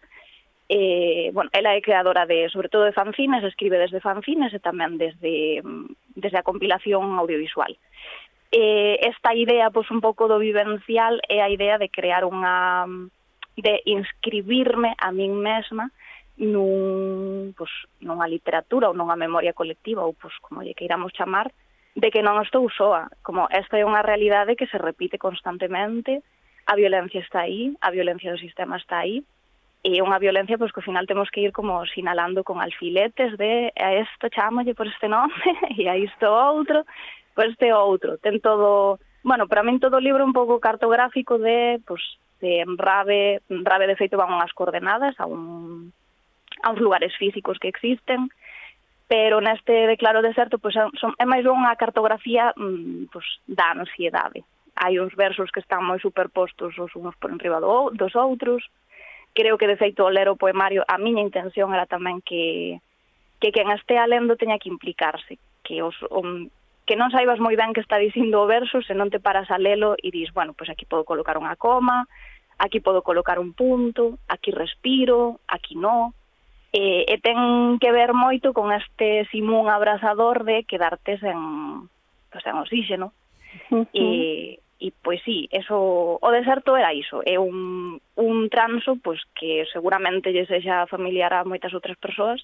[0.69, 4.99] eh, bueno, ela é creadora de, sobre todo de fanzines, escribe desde fanzines e tamén
[4.99, 7.75] desde, mm, desde a compilación audiovisual.
[8.53, 12.87] Eh, esta idea, pois, un pouco do vivencial é a idea de crear unha...
[12.87, 13.11] Mm,
[13.57, 15.93] de inscribirme a min mesma
[16.41, 17.71] nun, pois,
[18.01, 21.53] nunha literatura ou nunha memoria colectiva ou, pois, como lle queiramos chamar,
[21.93, 23.13] de que non estou soa.
[23.21, 26.25] Como esta é unha realidade que se repite constantemente,
[26.65, 29.21] a violencia está aí, a violencia do sistema está aí,
[29.83, 33.75] e unha violencia pois que ao final temos que ir como sinalando con alfiletes de
[33.75, 35.35] a isto chamalle por este nome
[35.75, 36.87] e a isto outro,
[37.35, 38.15] por este outro.
[38.23, 42.03] Ten todo, bueno, para min todo o libro un pouco cartográfico de, pois,
[42.39, 45.91] de rabe, rabe de feito van unhas coordenadas a un
[46.63, 48.31] a uns lugares físicos que existen,
[49.11, 54.47] pero neste de claro deserto pois son, é máis unha cartografía mm, pois, da ansiedade.
[54.79, 58.63] Hai uns versos que están moi superpostos os uns por enriba do, dos outros,
[59.35, 62.81] creo que de feito ler o poemario a miña intención era tamén que
[63.43, 66.47] que quen estea lendo teña que implicarse, que os um,
[66.87, 69.59] que non saibas moi ben que está dicindo o verso, se non te paras a
[69.59, 72.07] lelo e dis, bueno, pois pues aquí podo colocar unha coma,
[72.59, 76.15] aquí podo colocar un punto, aquí respiro, aquí non.
[76.73, 81.91] E, e ten que ver moito con este simón abrazador de quedarte sen,
[82.31, 83.13] pues, sen oxígeno.
[83.69, 83.87] Uh -huh.
[83.93, 84.07] E,
[84.83, 90.35] e pois sí, eso, o deserto era iso, é un, un transo pois, que seguramente
[90.35, 92.43] lle sexa familiar a moitas outras persoas,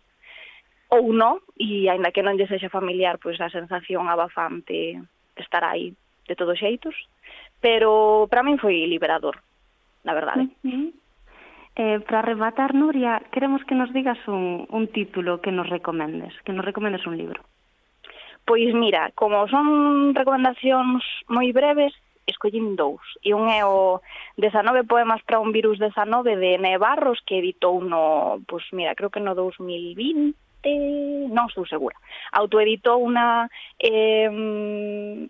[0.86, 5.66] ou non, e aínda que non lle sexa familiar, pois a sensación abafante de estar
[5.66, 5.98] aí
[6.30, 6.94] de todos xeitos,
[7.58, 9.42] pero para min foi liberador,
[10.06, 10.46] na verdade.
[10.62, 10.88] Uh -huh.
[11.74, 16.54] Eh, para rematar, Nuria, queremos que nos digas un, un título que nos recomendes, que
[16.54, 17.42] nos recomendes un libro.
[18.46, 21.92] Pois mira, como son recomendacións moi breves,
[22.28, 23.02] escollín dous.
[23.24, 24.04] E un é o
[24.36, 29.24] 19 poemas para un virus 19 de Nevarros que editou no, pois mira, creo que
[29.24, 30.36] no 2020,
[31.32, 31.96] non estou segura.
[32.34, 33.46] Autoeditou unha
[33.78, 34.28] eh,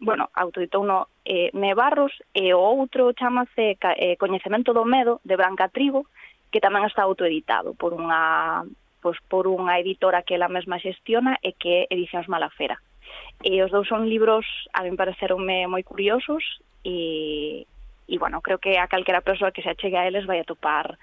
[0.01, 5.69] bueno, autoeditou no eh, Nevarros e o outro chamase eh, Coñecemento do medo de Branca
[5.69, 6.09] Trigo,
[6.49, 8.65] que tamén está autoeditado por unha
[8.99, 12.81] pois por unha editora que ela mesma xestiona e que é Edicións Malafera.
[13.45, 16.43] E os dous son libros, a min pareceronme moi curiosos
[16.85, 17.67] e,
[18.09, 20.99] e bueno, creo que a calquera persoa que se achegue a eles vai a topar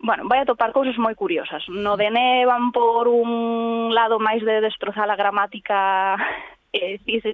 [0.00, 1.66] Bueno, vai a topar cousas moi curiosas.
[1.66, 6.14] No de nevan por un lado máis de destrozar a gramática
[6.72, 7.26] eh, cis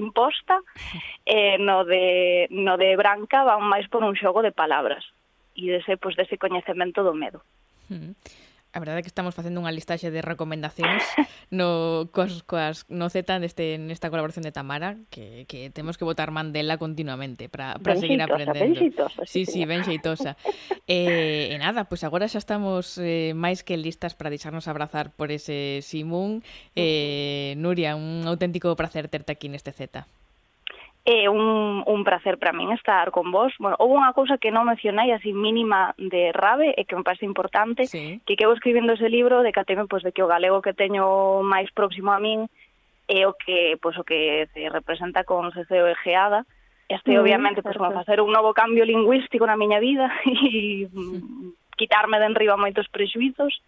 [0.00, 0.56] imposta,
[1.26, 5.04] eh, no, de, no de branca van máis por un xogo de palabras
[5.56, 7.40] e dese, pois, dese coñecemento do medo.
[7.88, 8.12] Mm.
[8.76, 11.00] A verdade é que estamos facendo unha listaxe de recomendacións
[11.48, 16.28] no coas, coas no Z deste nesta colaboración de Tamara, que, que temos que botar
[16.28, 18.60] man dela continuamente para para seguir aprendendo.
[18.60, 20.36] Ben xeitosa, sí, sí, ben xeitosa.
[20.84, 25.16] eh, e nada, pois pues agora xa estamos eh, máis que listas para deixarnos abrazar
[25.16, 26.44] por ese Simón.
[26.76, 30.04] Eh, Nuria, un auténtico placer terte aquí neste Z
[31.06, 33.54] é un, un prazer para min estar con vos.
[33.62, 37.22] Bueno, houve unha cousa que non mencionai así mínima de Rabe e que me parece
[37.22, 38.18] importante, sí.
[38.26, 41.70] que que escribindo ese libro de cateme pois, de que o galego que teño máis
[41.70, 42.50] próximo a min
[43.06, 46.42] é o que, pois, o que se representa con Ceceo e Geada,
[46.88, 50.86] Este, mm, obviamente, pois, pues, como facer un novo cambio lingüístico na miña vida e
[51.74, 53.58] quitarme de enriba moitos prexuizos,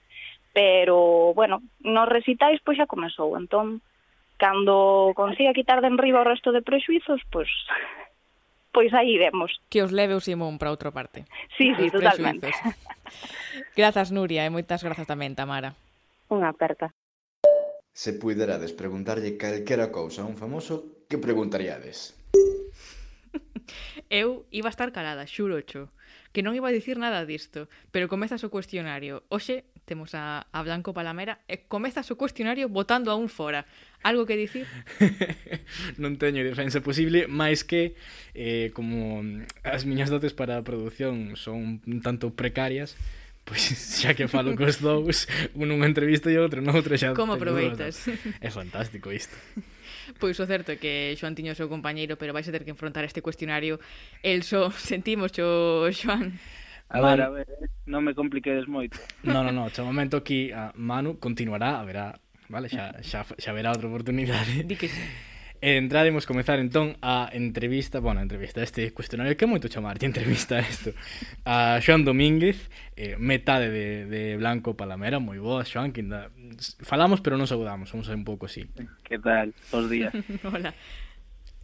[0.55, 3.35] pero, bueno, nos recitais, pois, xa comezou.
[3.35, 3.83] Entón,
[4.39, 7.51] Cando consiga quitar de enriba o resto de prexuizos, pois
[8.73, 9.51] pois aí iremos.
[9.69, 11.27] Que os leve o Simón para outra parte.
[11.59, 12.47] Sí, sí, os totalmente.
[12.47, 12.79] Prexuizos.
[13.79, 15.75] Grazas, Nuria, e moitas grazas tamén, Tamara.
[16.31, 16.95] Unha aperta.
[17.91, 22.15] Se puiderades preguntarlle calquera cousa a un famoso, que preguntaríades?
[24.11, 25.93] eu iba a estar calada, xurocho,
[26.33, 29.25] que non iba a dicir nada disto, pero comezas o cuestionario.
[29.33, 33.65] Hoxe temos a, a Blanco Palamera e comezas o cuestionario votando a un fora.
[34.05, 34.69] Algo que dicir?
[36.03, 37.97] non teño defensa posible, máis que
[38.37, 39.25] eh, como
[39.65, 43.01] as miñas dotes para a produción son un tanto precarias,
[43.49, 43.65] pois
[44.05, 45.25] xa que falo cos dous,
[45.57, 47.17] un nunha entrevista e outro noutra xa...
[47.17, 48.05] Como aproveitas?
[48.45, 49.35] É fantástico isto.
[50.17, 52.73] Pois o certo é que Xoan tiño o seu compañeiro, pero vais a ter que
[52.73, 53.77] enfrontar este cuestionario.
[54.25, 54.73] el só.
[54.93, 56.41] sentimos, xo, Xoan.
[56.89, 57.47] A ver, a ver,
[57.85, 58.97] non me compliquedes moito.
[59.21, 62.17] Non, non, non, xa momento aquí a Manu continuará, a verá,
[62.49, 64.65] vale, xa, xa, xa verá outra oportunidade.
[64.65, 65.05] Di que sí.
[65.59, 69.99] E entraremos comezar entón a entrevista, bueno, a entrevista, este cuestionario que é moito chamar
[69.99, 70.95] de entrevista a isto.
[71.43, 76.31] A Xoan Domínguez, eh, metade de, de Blanco Palamera, moi boa, Xoan, que inda...
[76.87, 78.71] falamos pero non saudamos, vamos a un pouco así.
[79.03, 79.51] Que tal?
[79.75, 80.15] Os días.
[80.47, 80.79] Hola.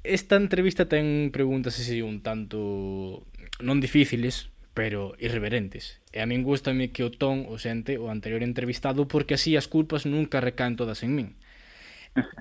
[0.02, 3.22] Esta entrevista ten preguntas así un tanto
[3.62, 6.02] non difíciles, pero irreverentes.
[6.10, 9.70] E a min gustame que o ton o xente o anterior entrevistado porque así as
[9.70, 11.28] culpas nunca recaen todas en min.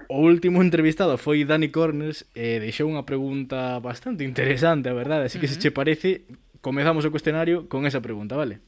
[0.07, 5.25] O último entrevistado foi Dani Corners e eh, deixou unha pregunta bastante interesante, a verdade,
[5.25, 6.29] así que se che parece,
[6.61, 8.61] comezamos o cuestionario con esa pregunta, vale?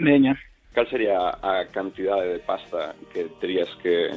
[0.00, 0.32] Veña.
[0.72, 4.08] Cal sería a cantidade de pasta que terías que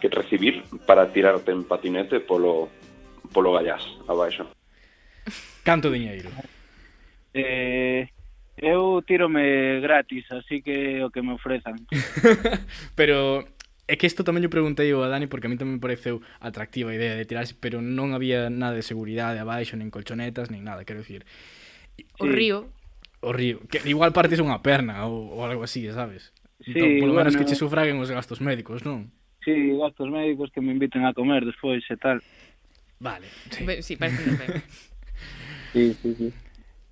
[0.00, 2.68] que recibir para tirarte en patinete polo
[3.32, 4.48] polo gallás abaixo?
[5.62, 6.30] Canto diñeiro?
[7.34, 8.08] Eh,
[8.56, 11.76] eu tirome gratis, así que o que me ofrezan.
[12.96, 13.44] Pero
[13.88, 16.20] É que isto tamén lle preguntei ao a Dani porque a mí tamén me pareceu
[16.44, 20.60] atractiva a idea de tirarse, pero non había nada de seguridade abaixo, nin colchonetas, nin
[20.60, 21.24] nada, quero dicir.
[22.20, 22.68] O río.
[23.24, 26.36] O río, que igual partes unha perna ou, ou algo así, sabes?
[26.60, 29.08] Sí, entón, polo bueno, menos que che sufraguen os gastos médicos, non?
[29.40, 32.20] Sí, gastos médicos que me inviten a comer despois e tal.
[33.00, 33.32] Vale.
[33.48, 34.36] Sí, sí parece un
[35.72, 36.28] sí, sí, sí.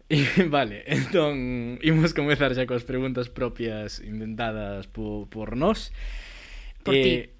[0.08, 5.90] E, vale, entón imos comezar xa coas preguntas propias inventadas por, por nós.
[6.86, 7.36] Por eh, ti.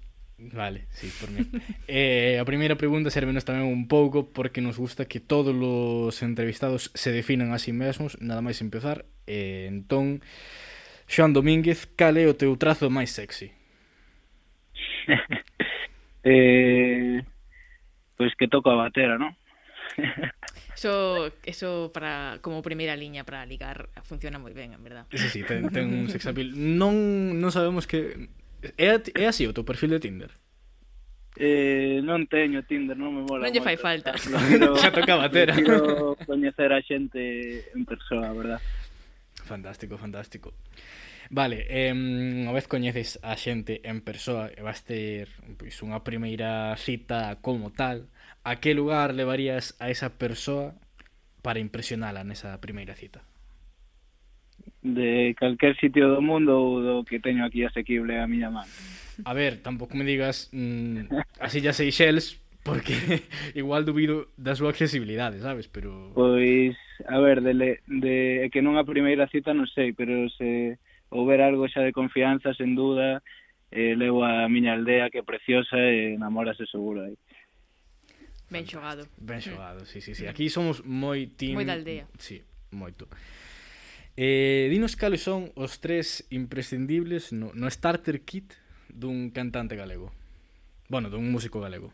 [0.53, 1.41] Vale, sí, por mí.
[1.87, 6.93] eh, a primeira pregunta servenos tamén un pouco porque nos gusta que todos os entrevistados
[6.93, 9.09] se definan a sí mesmos, nada máis empezar.
[9.25, 10.21] Eh, entón,
[11.09, 13.49] Xoan Domínguez, cal é o teu trazo máis sexy?
[16.27, 17.25] eh,
[18.13, 19.33] pois pues que toco a batera, non?
[20.77, 25.09] Eso, eso para como primeira liña para ligar funciona moi ben, en verdad.
[25.09, 26.53] Sí, sí, ten, ten un sex appeal.
[26.53, 26.93] Non,
[27.41, 28.29] non sabemos que
[28.77, 30.31] É, é así o teu perfil de Tinder?
[31.37, 33.45] Eh, non teño Tinder, non me mola.
[33.45, 34.17] Non lle fai falta.
[34.57, 35.53] Non, xa tocaba ter.
[35.53, 38.61] Quero coñecer a xente en persoa, verdad?
[39.45, 40.57] Fantástico, fantástico.
[41.29, 45.29] Vale, eh, unha vez coñeces a xente en persoa e vas ter
[45.59, 48.09] pois, unha primeira cita como tal,
[48.41, 50.73] a que lugar levarías a esa persoa
[51.45, 53.26] para impresionala nesa primeira cita?
[54.93, 58.67] de calquer sitio do mundo ou do que teño aquí asequible a miña man.
[59.25, 61.11] A ver, tampouco me digas mm,
[61.41, 62.93] as Illas Seychelles, porque
[63.55, 66.11] igual dubido da súa accesibilidade, sabes, pero...
[66.13, 66.75] Pois,
[67.07, 70.77] a ver, de, de, que non a primeira cita non sei, pero se
[71.09, 73.23] houber algo xa de confianza, sen duda,
[73.71, 77.15] eh, levo a miña aldea que é preciosa e namorase seguro aí.
[78.47, 79.03] Ben xogado.
[79.19, 80.27] Ben xogado, sí, sí, sí.
[80.27, 81.55] Aquí somos moi team...
[81.59, 82.07] Moi da aldea.
[82.15, 83.07] Sí, moito.
[84.17, 88.57] Eh, dinos cales son os tres imprescindibles no, no starter kit
[88.89, 90.09] dun cantante galego.
[90.89, 91.93] Bueno, dun músico galego.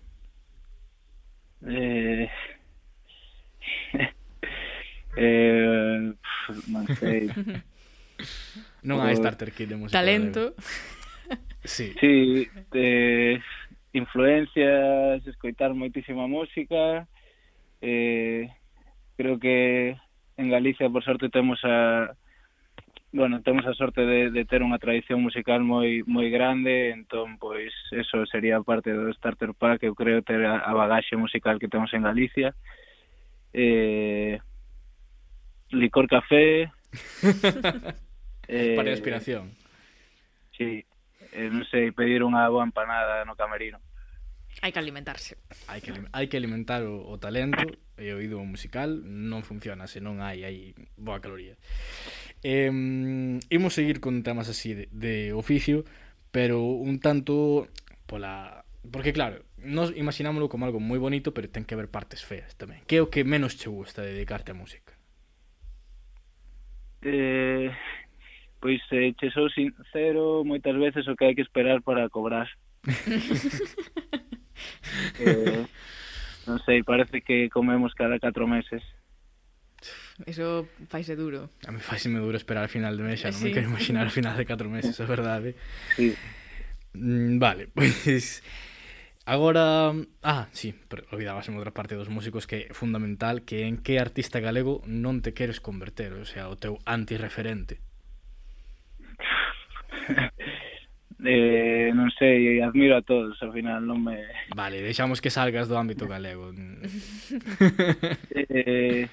[1.68, 2.32] Eh...
[5.20, 6.14] eh...
[6.72, 7.28] Non sei.
[8.88, 10.56] non hai pois starter kit de música Talento.
[10.56, 11.04] Galego.
[11.64, 11.92] Sí.
[12.00, 13.40] Sí, eh,
[13.94, 17.08] influencias, escoitar moitísima música,
[17.80, 18.52] eh,
[19.16, 19.96] creo que
[20.38, 22.16] en Galicia, por sorte, temos a
[23.14, 27.70] bueno, temos a sorte de, de ter unha tradición musical moi moi grande, entón pois
[27.94, 31.94] eso sería parte do starter pack, eu creo ter a, a bagaxe musical que temos
[31.94, 32.58] en Galicia.
[33.54, 34.42] Eh,
[35.70, 36.74] licor café.
[38.50, 39.54] eh, Para inspiración.
[40.58, 40.82] Sí,
[41.38, 43.78] eh, non sei, pedir unha boa empanada no camerino.
[44.66, 45.38] Hai que alimentarse.
[45.70, 47.62] Hai que, hai que alimentar o, o talento
[47.98, 51.56] e oído musical non funciona se non hai aí boa caloría.
[52.42, 52.70] Eh,
[53.48, 55.86] imos seguir con temas así de, de oficio,
[56.34, 57.70] pero un tanto
[58.10, 62.52] pola porque claro, nos imaginámoslo como algo moi bonito, pero ten que haber partes feas
[62.60, 62.84] tamén.
[62.84, 64.92] Que é o que menos che gusta de dedicarte á música?
[67.04, 67.72] Eh,
[68.60, 72.52] pois eh, che sou sincero, moitas veces o que hai que esperar para cobrar.
[75.24, 75.64] eh,
[76.48, 78.84] non sei, parece que comemos cada 4 meses.
[80.26, 81.50] Eso faise duro.
[81.68, 83.46] A mí faise me duro esperar al final de mes, xa sí.
[83.46, 85.56] me quero imaginar al final de 4 meses, é verdade.
[85.96, 86.16] Sí.
[86.94, 88.44] Mm, vale, pois
[89.26, 90.76] agora, ah, sí,
[91.12, 95.24] olvidabas en outra parte dos músicos que é fundamental que en que artista galego non
[95.24, 97.80] te queres converter, o sea, o teu antirreferente.
[101.24, 104.28] eh, non sei, admiro a todos, ao final non me...
[104.56, 106.52] Vale, deixamos que salgas do ámbito galego.
[108.36, 109.08] eh,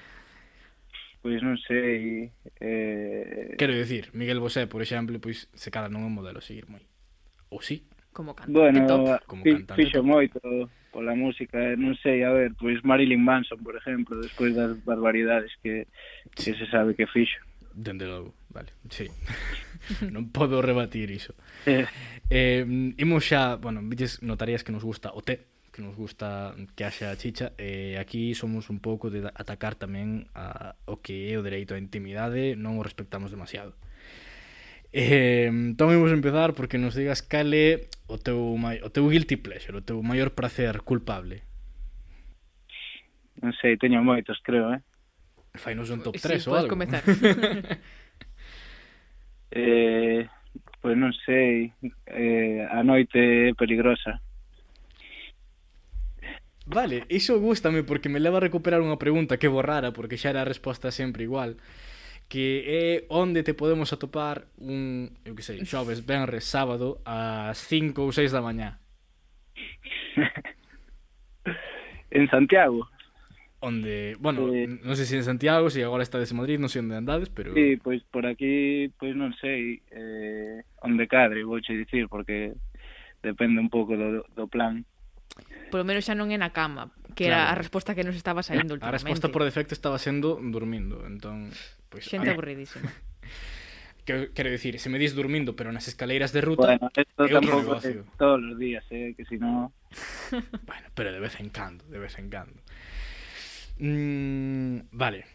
[1.23, 2.31] pois non sei...
[2.59, 3.55] Eh...
[3.55, 6.67] Quero dicir, Miguel Bosé, por exemplo, pois se cada non é un modelo a seguir
[6.67, 6.83] moi.
[7.49, 7.87] Ou sí?
[8.11, 9.23] Como cantante bueno, top.
[9.25, 10.39] Como fi, cantante fixo moito
[10.91, 15.55] pola música, eh, non sei, a ver, pois Marilyn Manson, por exemplo, despois das barbaridades
[15.63, 15.87] que,
[16.35, 17.39] que se sabe que fixo.
[17.71, 19.07] Dende logo, vale, sí.
[20.13, 21.33] non podo rebatir iso.
[21.65, 21.85] Eh.
[22.29, 22.63] eh,
[22.97, 27.15] imos xa, bueno, vites, notarías que nos gusta o té, que nos gusta que haxa
[27.15, 31.45] chicha e eh, aquí somos un pouco de atacar tamén a, o que é o
[31.45, 33.73] dereito á intimidade non o respectamos demasiado.
[34.91, 39.85] Eh, entón imos empezar porque nos digas cale o teu, o teu guilty pleasure o
[39.85, 41.47] teu maior prazer culpable.
[43.39, 44.83] Non sei, teño moitos creo, eh.
[45.55, 46.75] Fainos un top 3 sí, ou algo.
[46.75, 47.03] comezar.
[49.51, 50.27] eh,
[50.81, 51.71] pois non sei,
[52.07, 54.19] eh, a noite é peligrosa.
[56.65, 60.41] Vale, iso gustame porque me leva a recuperar unha pregunta que borrara porque xa era
[60.41, 61.59] a resposta sempre igual
[62.31, 68.07] que é onde te podemos atopar un, eu que sei, xoves, benres, sábado ás 5
[68.07, 68.79] ou 6 da mañá.
[72.15, 72.87] en Santiago,
[73.61, 76.81] onde, bueno, eh, non sei se en Santiago, se agora estades en Madrid, non sei
[76.81, 77.53] onde andades, pero...
[77.53, 82.57] Sí, pois por aquí, pois non sei eh, onde cadre, vou che dicir, porque
[83.21, 84.81] depende un pouco do, do plan.
[85.69, 87.53] Polo menos xa non é na cama, que claro.
[87.53, 88.97] era a resposta que nos estaba saindo últimamente.
[88.97, 91.53] A resposta por defecto estaba sendo dormindo, entón...
[91.87, 92.35] Pois, Xente ah.
[92.35, 92.89] aburridísima.
[94.05, 96.65] que, quero dicir, se me dis dormindo, pero nas escaleiras de ruta...
[96.65, 99.69] Bueno, esto tampouco é todos os días, eh, que si no...
[100.65, 102.57] bueno, pero de vez en cando, de vez en cando.
[103.81, 105.25] Mm, vale.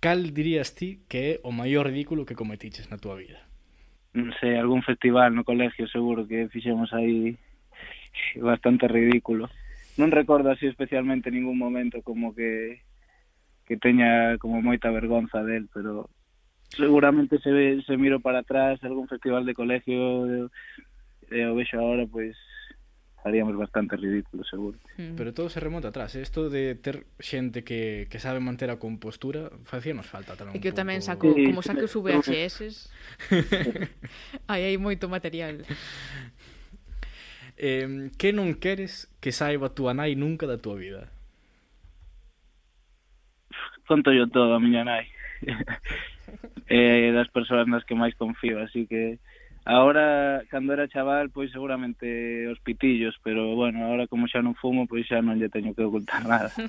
[0.00, 3.38] Cal dirías ti que é o maior ridículo que cometiches na túa vida?
[4.10, 7.38] Non sei, algún festival no colegio seguro que fixemos aí
[8.42, 9.46] bastante ridículo.
[10.02, 12.82] Non recordo así especialmente ningún momento como que
[13.70, 16.10] que teña como moita vergonza del, pero
[16.74, 20.50] seguramente se, se miro para atrás algún festival de colegio
[21.30, 22.59] e o vexo agora, pois pues,
[23.24, 24.78] haríamos bastante ridículo, seguro.
[24.96, 25.14] Hmm.
[25.16, 26.14] Pero todo se remonta atrás.
[26.16, 26.22] ¿eh?
[26.22, 30.56] Isto de ter xente que, que sabe manter a compostura facíanos falta tamén.
[30.56, 32.88] E que eu tamén saco, sí, como saco os VHS,
[34.50, 35.64] aí hai moito material.
[37.60, 41.12] Eh, que non queres que saiba túa nai nunca da túa vida?
[43.84, 45.12] Conto yo todo a miña nai.
[46.72, 49.20] eh, das persoas nas que máis confío, así que
[49.64, 54.88] Ahora, cando era chaval, pois seguramente os pitillos, pero bueno, ahora como xa non fumo,
[54.88, 56.50] pois xa non lle teño que ocultar nada.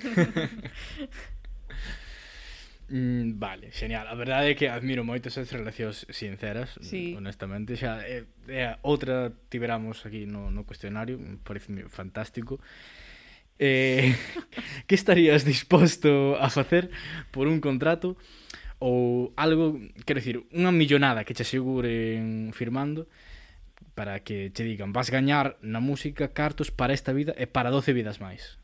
[2.91, 4.05] Mm, vale, genial.
[4.07, 7.15] A verdade é que admiro moito esas relacións sinceras, sí.
[7.15, 7.79] honestamente.
[7.79, 11.15] Xa, é, é outra tiveramos aquí no, no cuestionario,
[11.47, 12.59] parece fantástico.
[13.55, 14.11] Eh,
[14.91, 16.91] que estarías disposto a facer
[17.31, 18.19] por un contrato
[18.81, 19.77] ou algo,
[20.09, 23.05] quero dicir, unha millonada que che aseguren firmando
[23.93, 27.93] para que che digan vas gañar na música cartos para esta vida e para 12
[27.93, 28.57] vidas máis.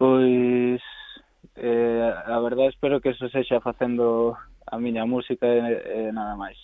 [0.00, 0.80] Pois
[1.60, 4.32] eh, a verdade espero que eso sexa facendo
[4.64, 6.56] a miña música e, e nada máis.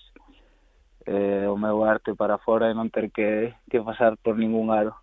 [1.04, 4.96] Eh, o meu arte para fora e non ter que, que pasar por ningún aro.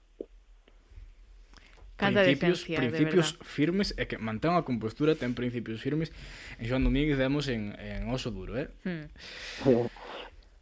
[2.04, 6.12] Canta principios, decencia, principios de firmes e que mantén a compostura, ten principios firmes
[6.60, 8.68] en Joan Domínguez demos en, en Oso Duro, eh?
[8.84, 9.08] Hmm.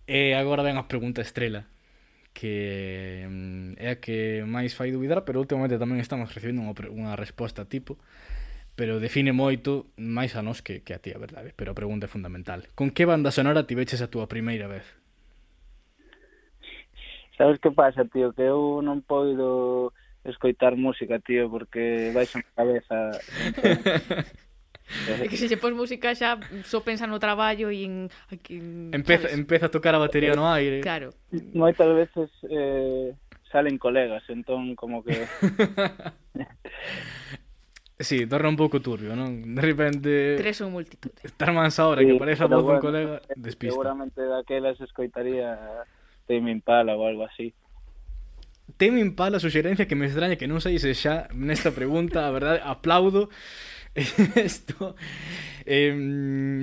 [0.05, 1.65] E agora ven a pregunta estrela
[2.31, 7.13] que mm, é a que máis fai dubidar, pero últimamente tamén estamos recibindo unha, unha
[7.19, 7.99] resposta tipo
[8.75, 12.07] pero define moito máis a nós que, que a ti, a verdade, pero a pregunta
[12.07, 12.65] é fundamental.
[12.73, 14.87] Con que banda sonora ti veches a túa primeira vez?
[17.37, 19.91] Sabes que pasa, tío, que eu non podo
[20.23, 23.11] escoitar música, tío, porque vais a cabeza.
[25.07, 26.35] É que se lle pos música xa
[26.67, 28.11] só pensa no traballo e en...
[28.27, 28.59] Aquí,
[28.91, 29.39] empeza, ¿sabes?
[29.39, 30.83] empeza a tocar a batería no aire.
[30.83, 31.15] Claro.
[31.55, 33.15] Moitas veces eh,
[33.47, 35.15] salen colegas, entón como que...
[37.99, 39.55] sí, torna un pouco turbio, non?
[39.55, 40.35] De repente...
[40.35, 41.23] Tres ou multitudes.
[41.23, 43.71] Estar mansa ahora sí, que parece a voz bueno, dun colega, despista.
[43.71, 45.55] Seguramente daquelas escoitaría
[46.27, 47.55] Tame Impala ou algo así.
[48.81, 52.65] Teme Impala a suxerencia que me extraña que non saíse xa nesta pregunta, a verdade,
[52.65, 53.29] aplaudo
[54.41, 54.97] isto.
[55.69, 55.93] Eh,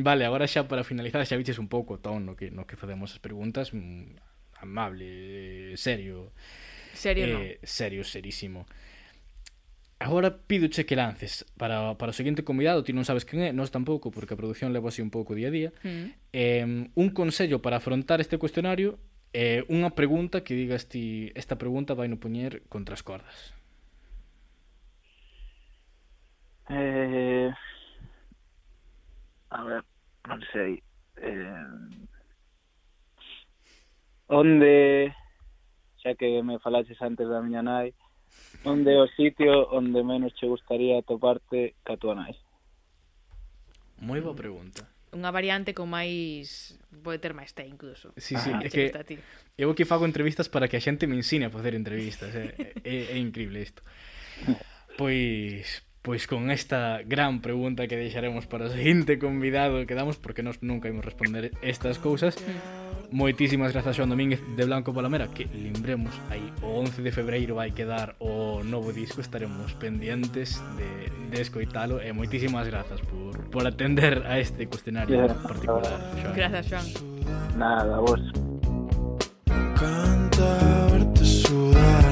[0.03, 2.75] vale, agora xa para finalizar xa viches un pouco o ton no que, no que
[2.75, 4.19] facemos as preguntas mm,
[4.67, 6.35] amable, serio.
[6.91, 8.67] Serio eh, Serio, serísimo.
[10.03, 13.71] Agora pídoche que lances para, para o seguinte convidado, ti non sabes quen é, nós
[13.71, 15.71] tampouco, porque a produción leva así un pouco día a día.
[15.87, 16.35] Mm.
[16.35, 16.67] Eh,
[16.99, 18.99] un consello para afrontar este cuestionario
[19.33, 23.53] eh, unha pregunta que digas ti esta pregunta vai no poñer contra as cordas.
[26.69, 27.49] Eh,
[29.49, 29.83] a ver
[30.29, 30.85] non sei
[31.17, 31.65] eh,
[34.29, 35.09] onde
[36.05, 37.97] xa que me falaches antes da miña nai
[38.65, 42.37] onde o sitio onde menos che gustaría toparte ca tua nai?
[44.05, 48.13] Moi boa pregunta unha variante con máis pode ter máis té incluso.
[48.17, 48.93] Sí, ah, sí, ah, é que
[49.59, 52.55] eu que fago entrevistas para que a xente me ensine a facer entrevistas, é,
[52.85, 53.83] é, é increíble isto.
[54.97, 60.63] Pois pois con esta gran pregunta que deixaremos para o seguinte convidado quedamos porque nós
[60.63, 62.39] nunca imos responder estas cousas.
[63.11, 67.71] Moitísimas grazas Joan Domínguez de Blanco Palamera Que lembremos, aí o 11 de febreiro vai
[67.71, 74.25] quedar o novo disco Estaremos pendientes de, de escoitalo E moitísimas grazas por, por atender
[74.27, 75.35] a este cuestionario yeah.
[75.35, 76.35] particular Joan.
[76.35, 76.87] Grazas Joan
[77.57, 78.21] Nada, vos
[79.79, 82.08] Canta verte sudar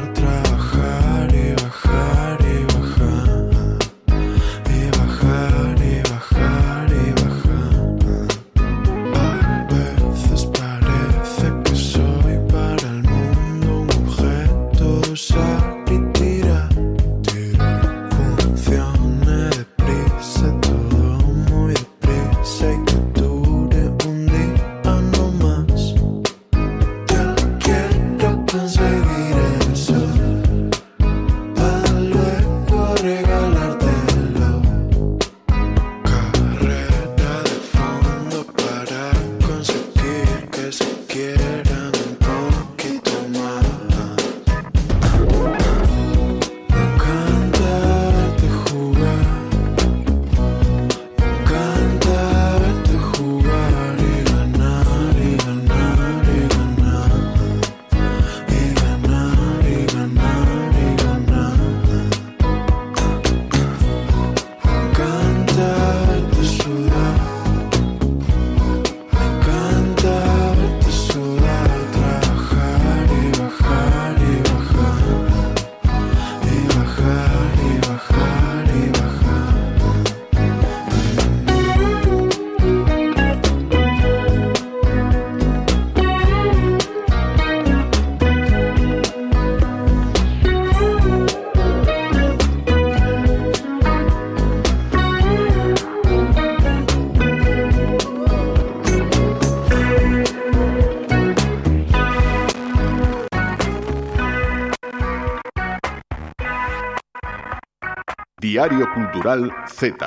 [108.57, 109.99] Diario Cultural Z.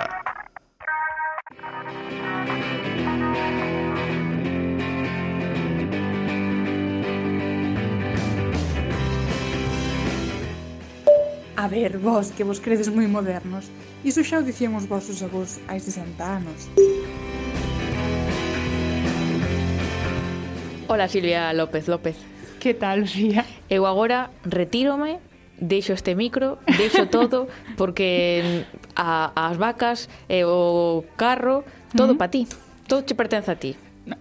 [11.55, 13.69] A ver, vos, que vos credes moi modernos.
[14.01, 16.65] Iso xa o dicían os vosos avós hai 60 anos.
[20.89, 22.17] Ola, Silvia López López.
[22.57, 23.45] Que tal, Lucía?
[23.69, 25.28] Eu agora retírome
[25.59, 27.47] deixo este micro, deixo todo,
[27.77, 31.63] porque a, as vacas, e o carro,
[31.95, 32.17] todo uh -huh.
[32.17, 32.47] para ti,
[32.87, 33.75] todo che pertence a ti.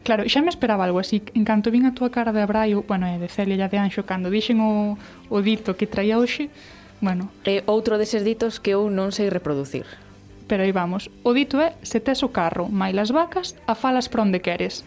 [0.04, 1.22] Claro, xa me esperaba algo así.
[1.32, 4.04] En canto vin a túa cara de Abraio, bueno, é de Celia e de Anxo,
[4.04, 5.00] cando dixen o,
[5.32, 6.52] o dito que traía hoxe,
[7.00, 7.32] bueno...
[7.48, 9.88] É outro deses ditos que eu non sei reproducir.
[10.44, 11.08] Pero aí vamos.
[11.24, 14.84] O dito é, se tes o carro, mailas vacas, a falas pra onde queres.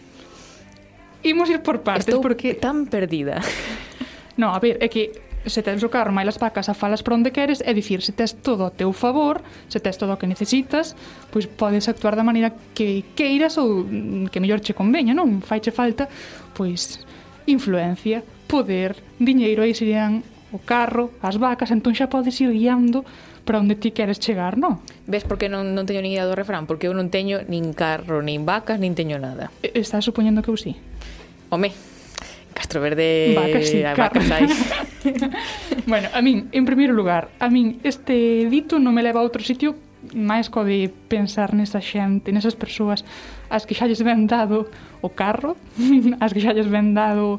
[1.22, 2.54] Imos ir por partes, Estou porque...
[2.54, 3.42] tan perdida.
[4.36, 5.12] No, a ver, é que
[5.46, 8.38] se tens o carro máis para casa, falas para onde queres, é dicir, se tes
[8.38, 10.94] todo a teu favor, se tes todo o que necesitas,
[11.34, 13.84] pois podes actuar da maneira que queiras ou
[14.30, 15.42] que mellor che conveña, non?
[15.42, 16.06] Faiche falta,
[16.54, 17.02] pois,
[17.50, 20.22] influencia, poder, diñeiro, aí serían
[20.52, 23.02] o carro, as vacas, entón xa podes ir guiando
[23.42, 24.78] para onde ti queres chegar, non?
[25.10, 26.70] Ves porque non, non teño nin idea do refrán?
[26.70, 29.50] Porque eu non teño nin carro, nin vacas, nin teño nada.
[29.62, 30.78] Estás supoñendo que eu sí?
[31.50, 31.74] Home,
[32.54, 34.46] Castroverde vacas, sí, vacas hai.
[35.86, 39.40] bueno, a min, en primeiro lugar, a min este dito non me leva a outro
[39.40, 39.74] sitio
[40.14, 43.06] máis co de pensar nesa xente, nesas persoas
[43.48, 44.66] as que xa lles ven dado
[45.00, 45.54] o carro,
[46.24, 47.38] as que xa lles ven dado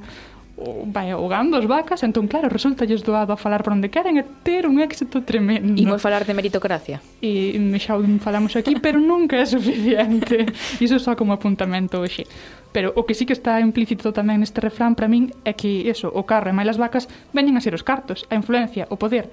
[0.55, 3.89] o, vai, o gando as vacas, entón claro, resulta lles doado a falar por onde
[3.89, 5.75] queren e ter un éxito tremendo.
[5.75, 7.01] Imos falar de meritocracia.
[7.19, 10.45] E xa falamos aquí, pero nunca é suficiente.
[10.83, 12.29] Iso só como apuntamento hoxe.
[12.73, 16.09] Pero o que sí que está implícito tamén neste refrán para min é que eso,
[16.09, 19.29] o carro e máis as vacas veñen a ser os cartos, a influencia, o poder.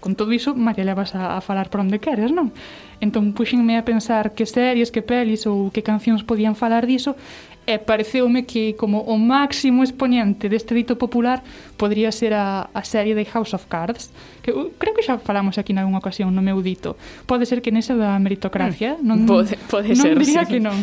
[0.00, 2.54] Con todo iso, María levas a, a falar por onde queres, non?
[2.98, 7.14] Entón, puxenme a pensar que series, que pelis ou que cancións podían falar diso
[7.68, 11.44] e pareceume que como o máximo exponente deste dito popular
[11.76, 14.08] podría ser a, a serie de House of Cards,
[14.40, 16.96] que eu, creo que xa falamos aquí nalgúna ocasión no meu dito.
[17.28, 20.56] Pode ser que nesa da meritocracia, mm, non pode, pode non ser, diría sí.
[20.56, 20.80] que non.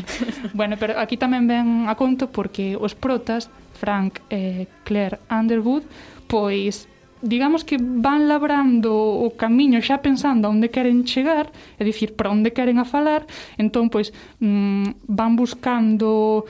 [0.53, 5.89] bueno, pero aquí tamén ven a conto porque os protas Frank e Claire Underwood
[6.29, 6.85] pois
[7.25, 11.49] digamos que van labrando o camiño xa pensando a onde queren chegar,
[11.81, 13.25] é dicir, para onde queren a falar,
[13.57, 16.45] entón, pois, mm, van buscando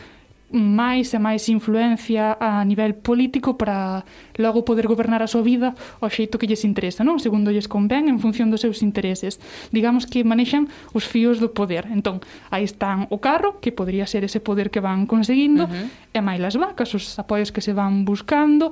[0.53, 4.05] máis e máis influencia a nivel político para
[4.37, 7.17] logo poder gobernar a súa vida ao xeito que lles interesa, non?
[7.17, 9.41] Segundo lles convén en función dos seus intereses.
[9.73, 11.89] Digamos que manexan os fíos do poder.
[11.89, 12.21] Entón,
[12.53, 16.13] aí están o carro, que podría ser ese poder que van conseguindo, uh -huh.
[16.13, 18.69] e máis as vacas, os apoios que se van buscando,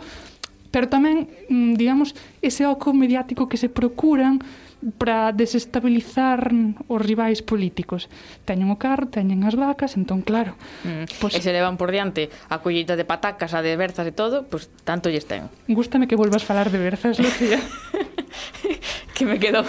[0.74, 4.42] pero tamén, mm, digamos, ese oco mediático que se procuran
[4.98, 6.52] para desestabilizar
[6.88, 8.12] os rivais políticos.
[8.44, 10.56] Teñen o carro, teñen as vacas, entón claro.
[10.84, 11.08] Mm.
[11.20, 14.44] Pois, e se levan por diante a collita de patacas, a de berzas e todo,
[14.48, 15.48] pois pues, tanto lles ten.
[15.70, 17.62] Gústame que volvas falar de berzas, Lucía.
[19.16, 19.64] que me quedou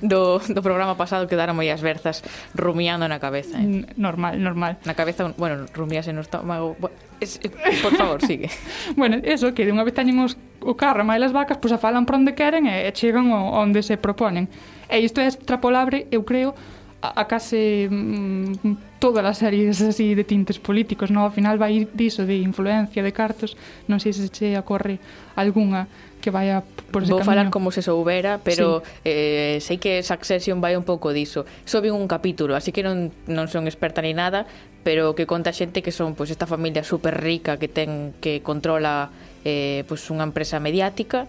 [0.00, 2.24] do, do programa pasado quedaron moi as verzas
[2.56, 3.60] rumiando na cabeza.
[3.60, 3.86] Eh.
[3.96, 4.80] Normal, normal.
[4.84, 6.76] Na cabeza, bueno, rumiase no estómago.
[7.20, 7.36] Es,
[7.82, 8.48] por favor, sigue.
[8.96, 11.76] bueno, eso, que de unha vez teñen os, o carro máis as vacas, pois pues,
[11.76, 14.48] a falan por onde queren e, e chegan onde se proponen.
[14.88, 16.56] E isto é extrapolable, eu creo,
[17.02, 21.24] a, a case mm, todas as series así de tintes políticos, no?
[21.24, 23.56] Ao final vai diso de influencia de cartos,
[23.88, 25.00] non sei se che ocorre
[25.36, 25.88] algunha
[26.20, 26.62] que vaya
[26.92, 27.24] por ese Vou camiño.
[27.24, 29.08] falar como se soubera, pero sí.
[29.08, 31.48] eh, sei que Succession vai un pouco diso.
[31.64, 34.44] Só vi un capítulo, así que non, non son experta ni nada,
[34.84, 39.08] pero que conta xente que son pois esta familia super rica que ten que controla
[39.42, 41.24] eh, pois unha empresa mediática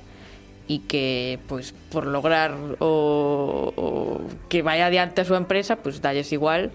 [0.67, 2.91] e que pois por lograr o,
[3.75, 3.85] o
[4.47, 6.71] que vai adiante a súa empresa, pois dalles igual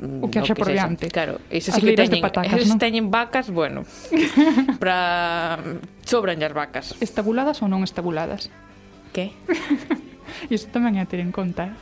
[0.00, 0.88] Mm, o que haxa por sexa.
[0.88, 1.12] diante.
[1.12, 2.80] Claro, ese sí que teñen, patacas, eses ¿no?
[2.80, 3.84] teñen vacas, bueno,
[4.80, 5.60] para
[6.08, 6.96] sobran as vacas.
[7.04, 8.48] Estabuladas ou non estabuladas?
[9.12, 9.36] Que?
[10.48, 11.76] Isto tamén é a ter en conta.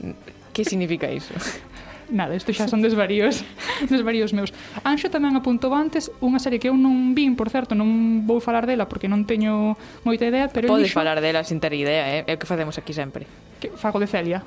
[0.00, 0.16] Eh?
[0.56, 1.36] Que significa iso?
[2.10, 3.44] nada, isto xa son desvaríos
[3.92, 4.56] desvaríos meus.
[4.80, 8.64] Anxo tamén apuntou antes unha serie que eu non vin, por certo, non vou falar
[8.64, 9.76] dela porque non teño
[10.08, 10.96] moita idea, pero Podes dixo...
[10.96, 12.24] falar dela sin ter idea, eh?
[12.24, 13.28] é o que facemos aquí sempre.
[13.60, 14.40] Que fago de Celia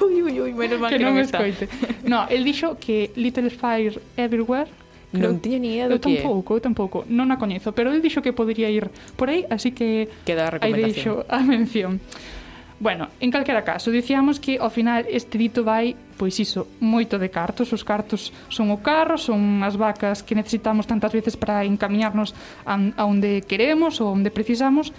[0.00, 1.68] ui, ui, ui, menos mal que, que non, non escoite.
[2.06, 4.70] no, el dixo que Little Fire Everywhere
[5.14, 6.54] Non tiña ni idea do eu que tampouco, é.
[6.58, 10.10] Eu tampouco, non a coñezo, pero el dixo que podría ir por aí, así que
[10.26, 12.02] Queda a aí deixo a mención.
[12.82, 17.30] Bueno, en calquera caso, dicíamos que ao final este dito vai, pois iso, moito de
[17.30, 17.70] cartos.
[17.70, 22.34] Os cartos son o carro, son as vacas que necesitamos tantas veces para encamiñarnos
[22.66, 24.90] a, a onde queremos ou onde precisamos.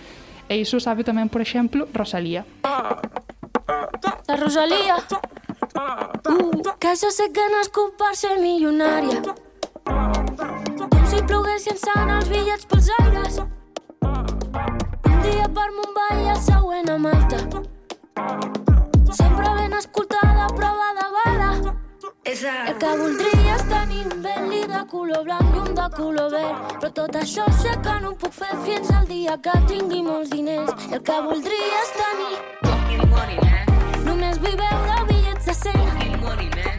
[0.48, 2.48] E iso sabe tamén, por exemplo, Rosalía.
[2.64, 3.04] Ah.
[4.28, 4.98] La Rosalía.
[6.28, 9.22] Uh, que jo sé que nascut per ser milionària.
[9.86, 13.40] Com si plogués llançant els bitllets pels aires.
[14.06, 17.42] Un dia per Mumbai i el següent a Malta.
[19.20, 21.52] Sempre ben escoltada, prova de bala.
[22.26, 26.72] El que voldria és tenir un Bentley de color blanc i un de color verd.
[26.82, 30.32] Però tot això sé que no ho puc fer fins al dia que tingui molts
[30.34, 30.72] diners.
[30.90, 33.70] El que voldria és tenir fucking money, man.
[34.08, 35.86] Només vull veure bitllets de 100.
[35.92, 36.76] Fucking money, man.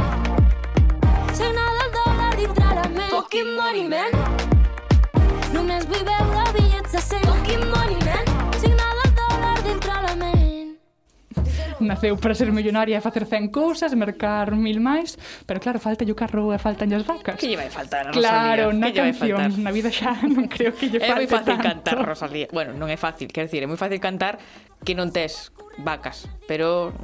[1.38, 3.14] Signar del dòlar dintre la ment.
[3.14, 4.10] Fucking money, man.
[5.54, 7.30] Només vull veure bitllets de 100.
[7.30, 8.05] Fucking money, man.
[11.88, 16.16] Naceu para ser millonaria e facer 100 cousas, mercar mil máis, pero claro, falta o
[16.16, 17.36] carro e faltan as vacas.
[17.36, 18.30] Que lle vai faltar a Rosalía?
[18.30, 21.12] Claro, na canción, na vida xa non creo que lle falte tanto.
[21.12, 21.66] É moi fácil tanto.
[21.68, 22.46] cantar, Rosalía.
[22.52, 24.40] Bueno, non é fácil, quer dizer, é moi fácil cantar
[24.84, 26.96] que non tes vacas, pero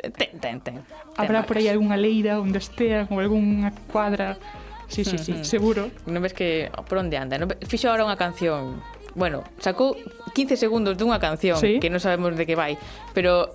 [0.00, 0.76] ten, ten, ten.
[1.16, 4.40] Habrá por aí algunha leira onde estea, ou algunha cuadra.
[4.88, 5.88] Sí, sí, sí, uh seguro.
[6.04, 7.40] Non ves que oh, por onde anda?
[7.40, 7.48] Non...
[7.64, 9.94] Fixo agora unha canción Bueno, sacou
[10.34, 11.78] 15 segundos dunha canción ¿Sí?
[11.78, 12.74] que non sabemos de que vai,
[13.14, 13.54] pero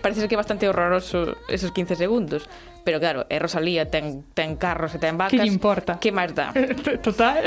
[0.00, 2.48] parece que é bastante horroroso esos 15 segundos.
[2.88, 5.36] Pero claro, é Rosalía ten, ten carros e ten vacas.
[5.36, 6.00] Que importa?
[6.00, 6.56] Que máis dá?
[7.04, 7.44] Total.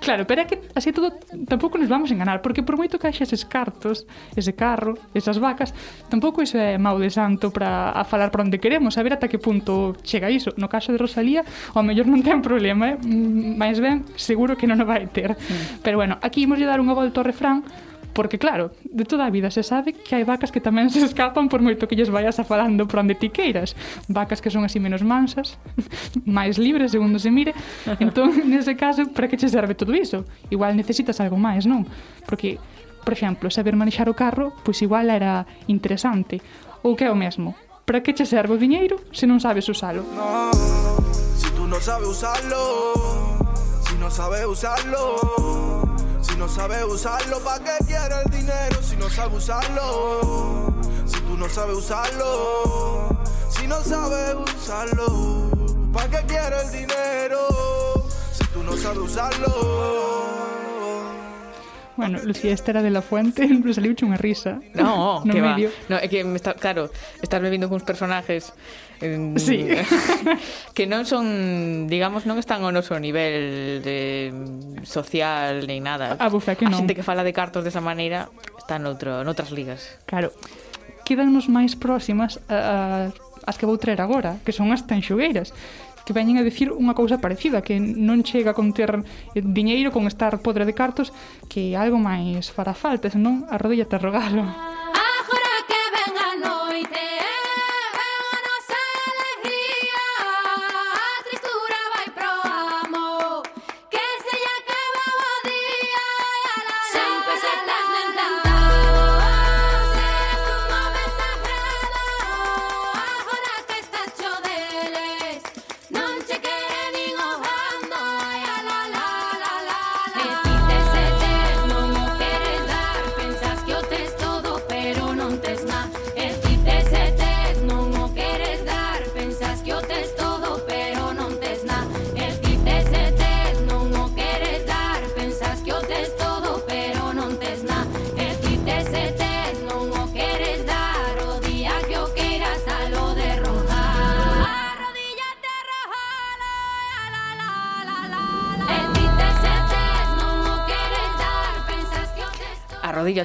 [0.00, 1.12] claro, pero é que así todo
[1.44, 5.36] tampouco nos vamos a enganar, porque por moito que haxa eses cartos, ese carro, esas
[5.36, 5.76] vacas,
[6.08, 9.28] tampouco iso é mau de santo para a falar para onde queremos, a ver ata
[9.28, 10.56] que punto chega iso.
[10.56, 11.44] No caso de Rosalía,
[11.76, 12.96] ao mellor non ten problema, eh?
[13.04, 15.36] máis ben, seguro que non o vai ter.
[15.36, 15.84] Mm.
[15.84, 17.68] Pero bueno, aquí imos lle dar unha volta ao refrán
[18.12, 21.48] Porque claro, de toda a vida se sabe que hai vacas que tamén se escapan
[21.48, 23.72] por moito que lles vayas afalando por onde ti queiras.
[24.12, 25.56] Vacas que son así menos mansas,
[26.28, 27.56] máis libres segundo se mire.
[27.98, 30.28] Entón, nese caso, para que che serve todo iso?
[30.52, 31.88] Igual necesitas algo máis, non?
[32.28, 32.60] Porque,
[33.00, 36.44] por exemplo, saber manexar o carro, pois igual era interesante.
[36.84, 37.56] Ou que é o mesmo?
[37.88, 40.04] Para que che serve o diñeiro se non sabes usalo?
[40.12, 40.52] No,
[41.32, 42.60] si tú non sabes usalo,
[43.88, 45.91] si non sabes usalo,
[46.32, 50.74] si no sabes usarlo, ¿para qué quieres el dinero si no sabes usarlo?
[51.04, 55.50] Si tú no sabes usarlo, si no sabes usarlo,
[55.92, 59.92] ¿para qué quieres el dinero si tú no sabes usarlo?
[61.96, 64.58] Bueno, Lucía Estera de la Fuente, nos saliu unha risa.
[64.72, 65.52] No, no que va.
[65.52, 65.68] medio.
[65.92, 66.88] No, é que me está, claro,
[67.20, 68.91] estás vivindo cuns personajes eh,
[69.36, 69.68] sí.
[70.76, 76.16] que non son, digamos, non están ao noso nivel de mm, social nin nada.
[76.18, 76.76] Ah, a bufa que non.
[76.76, 79.98] A xente que fala de cartos desa maneira está noutro, noutras ligas.
[80.06, 80.30] Claro.
[81.02, 85.50] Quedannos máis próximas a, a as que vou traer agora, que son as tanxugueiras
[86.04, 89.06] que veñen a dicir unha cousa parecida, que non chega con ter
[89.38, 91.14] diñeiro, con estar podre de cartos,
[91.46, 94.42] que algo máis fará falta, senón a rodilla te rogalo.
[94.42, 94.71] Ah,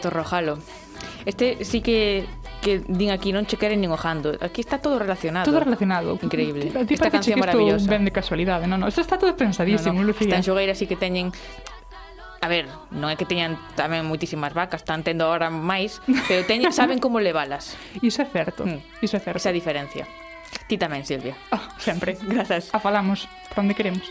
[0.08, 0.60] Torrojalo.
[1.26, 2.26] Este sí que
[2.62, 4.34] que din aquí non che queren nin ojando.
[4.39, 5.45] Aquí está todo relacionado.
[5.45, 6.18] Todo relacionado.
[6.24, 6.72] Increíble.
[6.72, 7.86] Ti, ti Esta canción maravillosa.
[7.91, 8.88] Ben de casualidade, non, non.
[8.89, 10.10] Isto está todo pensadísimo, no, no.
[10.10, 10.32] Lucía.
[10.32, 11.36] Están xogueiras así que teñen
[12.38, 15.99] A ver, non é que teñan tamén moitísimas vacas, están tendo ahora máis,
[16.30, 17.74] pero teñen, saben como levalas.
[17.99, 19.03] Iso é certo, mm.
[19.03, 19.41] iso é certo.
[19.41, 20.05] Esa diferencia.
[20.70, 21.34] Ti tamén, Silvia.
[21.49, 22.16] Oh, sempre.
[22.30, 22.70] Grazas.
[22.72, 24.05] A falamos, por onde queremos.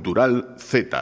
[0.00, 0.96] Cultural Z.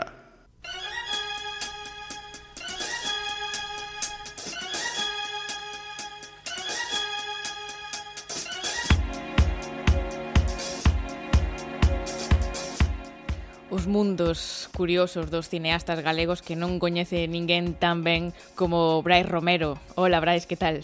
[13.70, 19.78] Os mundos curiosos dos cineastas galegos que non coñece ninguén tan ben como Brais Romero.
[19.94, 20.82] Hola, Brais, que tal?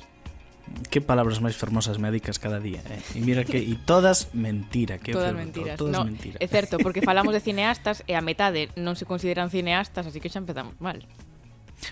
[0.90, 3.00] que palabras máis fermosas médicas cada día, eh?
[3.14, 5.76] E mira que e todas mentira, que todas pregunto, mentiras.
[5.78, 6.38] Todas no, mentiras.
[6.40, 10.32] É certo, porque falamos de cineastas e a metade non se consideran cineastas, así que
[10.32, 11.04] xa empezamos mal.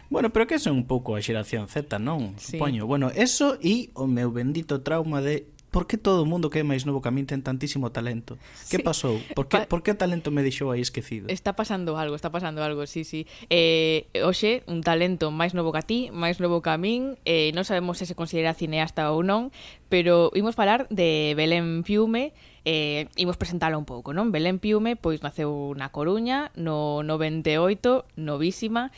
[0.08, 2.34] Bueno, pero que son un pouco a xeración Z, non?
[2.40, 2.56] Sí.
[2.56, 2.88] Supoño.
[2.88, 6.64] Bueno, eso e o meu bendito trauma de por que todo o mundo que é
[6.68, 8.36] máis novo que a min ten tantísimo talento?
[8.68, 8.84] Que sí.
[8.84, 9.16] pasou?
[9.32, 11.32] Por que, por que o talento me deixou aí esquecido?
[11.32, 13.24] Está pasando algo, está pasando algo, sí, sí.
[13.48, 17.56] Eh, hoxe, un talento máis novo que a ti, máis novo que a min, eh,
[17.56, 19.48] non sabemos se se considera cineasta ou non,
[19.88, 22.36] pero imos falar de Belén Piume,
[22.68, 24.28] eh, imos presentala un pouco, non?
[24.28, 28.92] Belén Piume, pois, naceu na Coruña, no 98, novísima,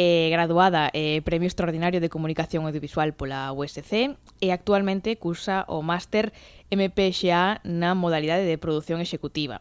[0.00, 6.30] eh, graduada eh, Premio Extraordinario de Comunicación Audiovisual pola USC e actualmente cursa o máster
[6.70, 9.58] MPXA na modalidade de produción executiva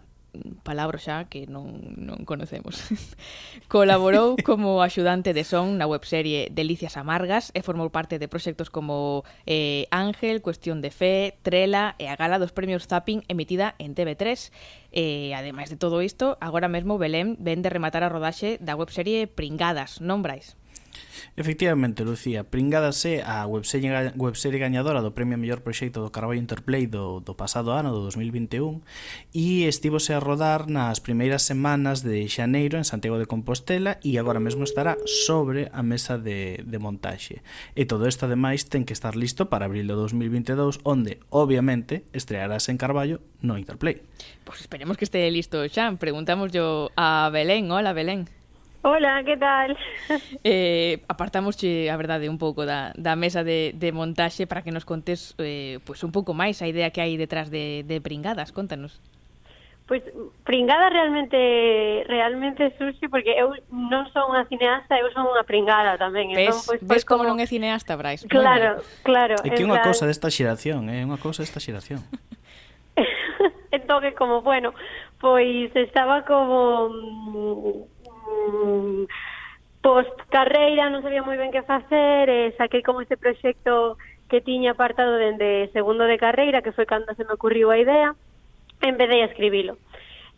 [0.65, 2.83] palabra xa que non, non conocemos.
[3.71, 9.23] Colaborou como axudante de son na webserie Delicias Amargas e formou parte de proxectos como
[9.47, 14.51] eh, Ángel, Cuestión de Fe, Trela e a gala dos premios Zapping emitida en TV3.
[14.91, 18.75] E, eh, ademais de todo isto, agora mesmo Belén ven de rematar a rodaxe da
[18.75, 20.56] webserie Pringadas, non, Brais?
[21.37, 27.21] Efectivamente, Lucía, pringádase a webserie, webserie gañadora do Premio Mellor Proxecto do Carballo Interplay do,
[27.21, 28.81] do pasado ano, do 2021,
[29.37, 34.41] e estivose a rodar nas primeiras semanas de Xaneiro en Santiago de Compostela e agora
[34.41, 37.45] mesmo estará sobre a mesa de, de montaxe.
[37.77, 42.65] E todo isto, ademais, ten que estar listo para abril do 2022, onde, obviamente, estrearás
[42.73, 44.01] en Carballo no Interplay.
[44.41, 45.93] Pois pues esperemos que este listo xa.
[46.01, 47.69] Preguntamos yo a Belén.
[47.69, 48.36] Hola, Belén.
[48.81, 49.77] Hola, que tal?
[50.43, 54.85] Eh, apartamos, a verdade, un pouco da, da mesa de, de montaxe para que nos
[54.85, 58.55] contes eh, pues un pouco máis a idea que hai detrás de, de Pringadas.
[58.55, 59.01] Contanos.
[59.87, 60.03] Pois
[60.43, 66.35] pringada realmente realmente surxe porque eu non son unha cineasta, eu son unha pringada tamén.
[66.35, 67.23] Ves, entón, pois, ves como...
[67.23, 68.27] como non é cineasta, Brais.
[68.27, 69.39] Claro, claro.
[69.47, 71.07] É que eh, é unha cosa desta xeración, entón, é eh?
[71.07, 72.03] unha cosa desta xeración.
[73.71, 74.75] entón, que como, bueno,
[75.23, 77.96] pois estaba como mm,
[78.27, 79.07] mm,
[79.81, 83.95] post carreira non sabía moi ben que facer e saquei como este proxecto
[84.27, 88.11] que tiña apartado dende segundo de carreira que foi cando se me ocurriu a idea
[88.81, 89.77] empecé a escribilo.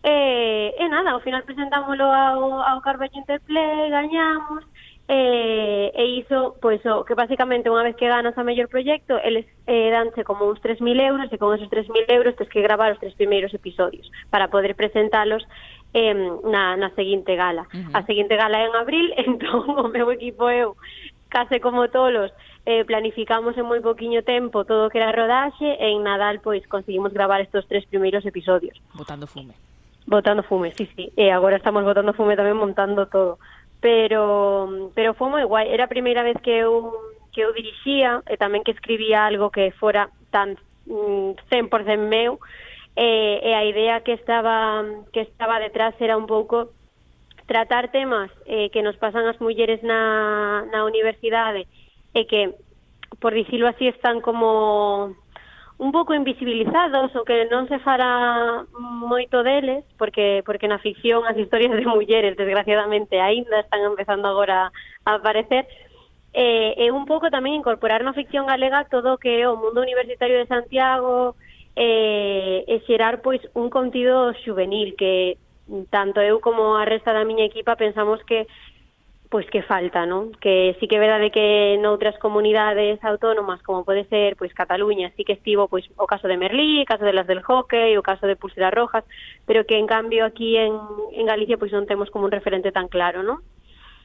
[0.04, 4.64] E, e nada, ao final presentámoslo ao, ao Carballo Interplay gañamos
[5.10, 9.44] e, e iso, pois, o, que basicamente unha vez que ganas a mellor proxecto eles
[9.68, 13.02] eh, danche como uns 3.000 euros e con esos 3.000 euros tens que gravar os
[13.02, 15.42] tres primeiros episodios para poder presentalos
[15.94, 16.14] eh,
[16.44, 17.66] na, na seguinte gala.
[17.74, 17.98] Uh -huh.
[17.98, 20.76] A seguinte gala é en abril, entón o meu equipo eu,
[21.30, 22.32] case como tolos,
[22.66, 26.62] eh, planificamos en moi poquiño tempo todo o que era rodaxe e en Nadal pois
[26.68, 28.78] conseguimos gravar estos tres primeiros episodios.
[28.94, 29.54] Botando fume.
[30.06, 31.10] Botando fume, sí, sí.
[31.18, 33.42] E agora estamos botando fume tamén montando todo.
[33.82, 35.72] Pero pero foi moi guai.
[35.72, 36.94] Era a primeira vez que eu
[37.34, 42.38] que eu dirixía e tamén que escribía algo que fora tan mm, 100% meu
[42.96, 46.72] e, e a idea que estaba que estaba detrás era un pouco
[47.50, 51.66] tratar temas eh, que nos pasan as mulleres na, na universidade
[52.14, 52.54] e que,
[53.18, 55.18] por dicilo así, están como
[55.80, 61.40] un pouco invisibilizados ou que non se fará moito deles porque porque na ficción as
[61.40, 64.70] historias de mulleres desgraciadamente aínda están empezando agora
[65.08, 65.66] a aparecer.
[66.30, 69.82] E, e un pouco tamén incorporar na ficción galega todo o que é o mundo
[69.82, 71.34] universitario de Santiago
[71.76, 75.38] Eh, e, e xerar pois un contido juvenil que
[75.90, 78.48] tanto eu como a resta da miña equipa pensamos que
[79.30, 80.34] pois que falta, non?
[80.42, 85.22] Que sí que é verdade que noutras comunidades autónomas, como pode ser pois Cataluña, sí
[85.22, 88.26] que estivo pois o caso de Merlí, o caso de las del hockey, o caso
[88.26, 89.06] de Pulseras Rojas,
[89.46, 90.74] pero que en cambio aquí en,
[91.14, 93.46] en Galicia pois non temos como un referente tan claro, non?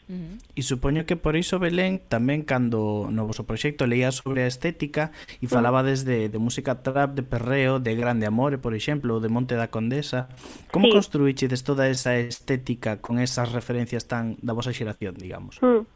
[0.08, 0.36] Uh -huh.
[0.54, 5.10] E supoño que por iso Belén tamén cando no vosso proxecto leía sobre a estética
[5.40, 9.32] e falaba desde de música trap, de perreo, de Grande Amore, por exemplo, ou de
[9.32, 10.28] Monte da Condesa.
[10.68, 10.92] Como sí.
[10.92, 15.56] construíxedes toda esa estética con esas referencias tan da vosa xeración, digamos?
[15.64, 15.88] Mm.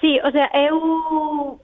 [0.00, 1.60] Sí, o sea, eu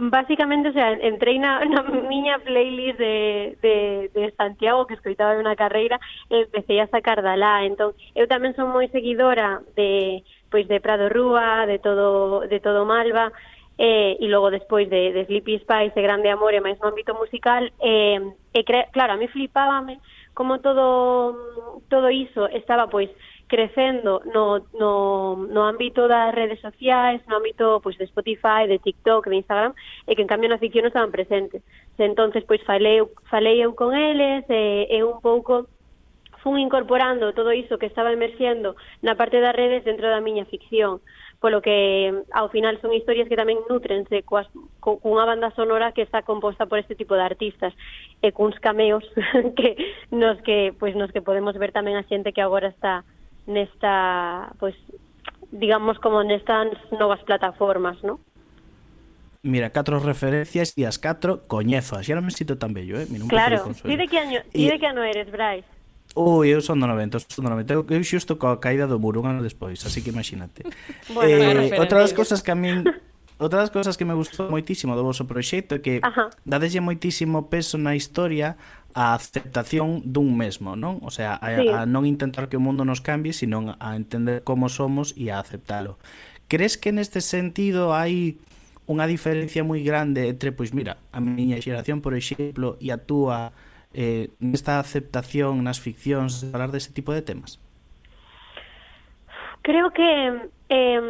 [0.00, 5.44] basicamente, o sea, entrei na, na miña playlist de, de, de Santiago que escoitaba de
[5.44, 6.00] unha carreira
[6.32, 7.68] e empecé a sacar Dalá.
[7.68, 12.84] Entón, eu tamén son moi seguidora de pois de Prado Rúa, de todo de todo
[12.84, 13.32] Malva,
[13.78, 17.16] eh, e logo despois de, de Sleepy Spice, de Grande Amor e máis no ámbito
[17.16, 18.20] musical, eh,
[18.52, 20.02] e cre, claro, a mí flipábame
[20.34, 23.10] como todo todo iso estaba pois
[23.50, 29.26] crecendo no, no, no ámbito das redes sociais, no ámbito pois, de Spotify, de TikTok,
[29.26, 29.74] de Instagram,
[30.06, 31.64] e que en cambio na ficción non estaban presentes.
[31.98, 35.66] E entonces pois falei, falei eu con eles e, eh, e eh, un pouco
[36.42, 41.00] fun incorporando todo iso que estaba emerxendo na parte das redes dentro da miña ficción
[41.40, 44.46] polo que mm, ao final son historias que tamén nutrense coas,
[44.78, 47.72] co, cunha banda sonora que está composta por este tipo de artistas
[48.20, 49.02] e cuns cameos
[49.58, 49.76] que
[50.12, 53.02] nos que pois nos que podemos ver tamén a xente que agora está
[53.48, 54.76] nesta pois
[55.50, 58.20] digamos como nestas novas plataformas, ¿no?
[59.42, 63.08] Mira, catro referencias e as catro coñezo, así ahora me sinto tan bello, eh?
[63.08, 64.68] Mira, un claro, ti de que año, ti y...
[64.68, 65.64] de que ano eres, Brais?
[66.16, 67.74] Ui, eu son do 90, eu son do 90.
[67.74, 70.66] Eu, eu xusto coa caída do muro un ano despois, así que imagínate.
[71.14, 72.82] bueno, eh, outra das cousas que a min
[73.40, 76.28] Outra das cousas que me gustou moitísimo do vosso proxecto é que Ajá.
[76.44, 78.60] dadeslle moitísimo peso na historia
[78.92, 81.00] a aceptación dun mesmo, non?
[81.00, 81.64] O sea, a, sí.
[81.72, 85.40] a non intentar que o mundo nos cambie, sino a entender como somos e a
[85.40, 85.96] aceptalo.
[86.52, 88.36] Crees que neste sentido hai
[88.84, 93.56] unha diferencia moi grande entre, pois mira, a miña xeración, por exemplo, e a túa
[93.94, 97.58] eh, nesta aceptación nas ficcións de falar deste tipo de temas?
[99.62, 100.10] Creo que
[100.68, 101.00] eh,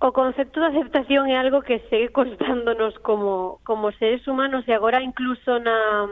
[0.00, 5.02] o concepto de aceptación é algo que segue costándonos como, como seres humanos e agora
[5.02, 6.08] incluso na...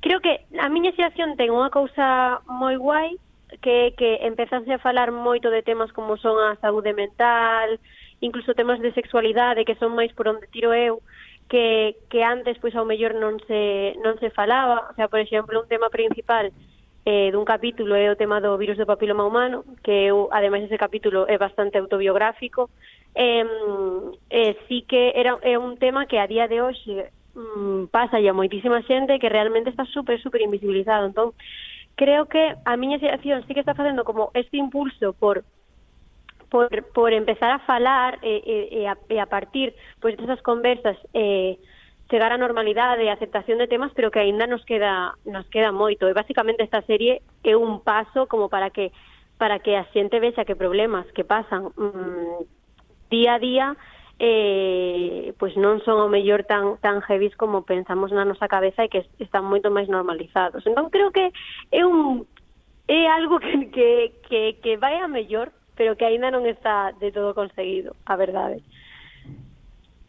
[0.00, 3.20] Creo que a miña xeración ten unha cousa moi guai
[3.60, 7.76] que que empezase a falar moito de temas como son a saúde mental,
[8.24, 11.19] incluso temas de sexualidade que son máis por onde tiro eu, uh
[11.50, 15.58] que, que antes pois ao mellor non se non se falaba, o sea, por exemplo,
[15.58, 16.54] un tema principal
[17.04, 20.78] eh, dun capítulo é o tema do virus do papiloma humano, que eu, ademais ese
[20.78, 22.70] capítulo é bastante autobiográfico,
[23.18, 23.42] eh,
[24.30, 28.32] eh, sí que era, é un tema que a día de hoxe mm, pasa a
[28.32, 31.10] moitísima xente que realmente está super, super invisibilizado.
[31.10, 31.34] Entón,
[31.98, 35.42] creo que a miña xeración sí que está facendo como este impulso por
[36.50, 39.72] por, por empezar a falar e, e, e, a, e a partir
[40.02, 41.56] pois desas conversas eh,
[42.10, 46.10] chegar á normalidade e aceptación de temas, pero que aínda nos queda nos queda moito.
[46.10, 48.90] E basicamente esta serie é un paso como para que
[49.38, 52.44] para que a xente vexa que problemas que pasan mm,
[53.08, 53.66] día a día
[54.20, 58.92] eh, pois non son o mellor tan tan heavies como pensamos na nosa cabeza e
[58.92, 60.66] que están moito máis normalizados.
[60.66, 61.30] Entón creo que
[61.70, 62.26] é un
[62.90, 63.88] é algo que que
[64.26, 68.62] que, que vai a mellor pero que aínda non está de todo conseguido, a verdade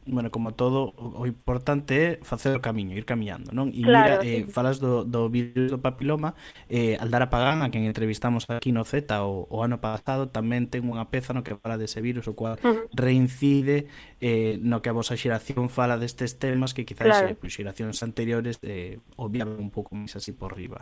[0.06, 3.70] bueno, como todo, o importante é facer o camiño, ir camiñando, non?
[3.70, 4.30] E claro, mira, sí.
[4.34, 6.34] eh, falas do, do virus do papiloma,
[6.74, 10.90] eh, Aldara Pagán, a quen entrevistamos aquí no Z o, o ano pasado, tamén ten
[10.90, 12.90] unha peza no que fala dese virus, o cual uh -huh.
[12.98, 13.86] reincide
[14.18, 17.30] eh, no que a vosa xeración fala destes temas que quizás claro.
[17.30, 20.82] eh, pues, xeracións anteriores eh, obviaban un pouco máis así por riba.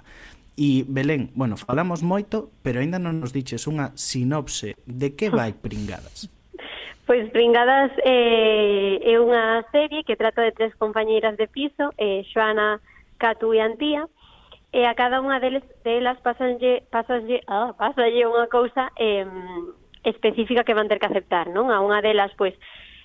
[0.56, 5.52] E, Belén, bueno, falamos moito, pero aínda non nos diches unha sinopse de que vai
[5.56, 6.39] Pringadas.
[7.10, 12.78] Pois Pringadas eh, é unha serie que trata de tres compañeiras de piso, eh, Xoana,
[13.18, 14.06] Catu e Antía,
[14.70, 19.26] e a cada unha deles, delas pasanlle, pasanlle, ah, pasanlle unha cousa eh,
[20.06, 21.74] específica que van ter que aceptar, non?
[21.74, 22.54] A unha delas, pois,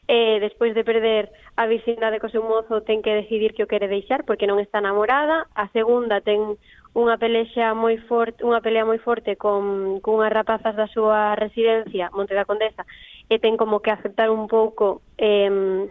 [0.08, 3.88] eh, despois de perder a vecindade co seu mozo, ten que decidir que o quere
[3.88, 6.60] deixar porque non está namorada, a segunda ten
[6.94, 12.38] unha pelexa moi forte, unha pelea moi forte con cunhas rapazas da súa residencia, Monte
[12.38, 12.86] da Condesa,
[13.26, 15.90] e ten como que aceptar un pouco eh,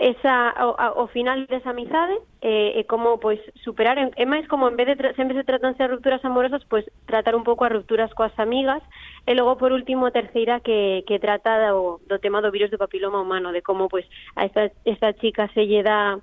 [0.00, 4.74] esa o, o final desa amizade eh, e como pois superar é máis como en
[4.74, 8.32] vez de sempre se tratan de rupturas amorosas, pois tratar un pouco as rupturas coas
[8.40, 8.80] amigas
[9.28, 12.80] e logo por último a terceira que, que trata do, do tema do virus do
[12.80, 14.08] papiloma humano, de como pois
[14.40, 16.16] a esta, esta chica se lle dá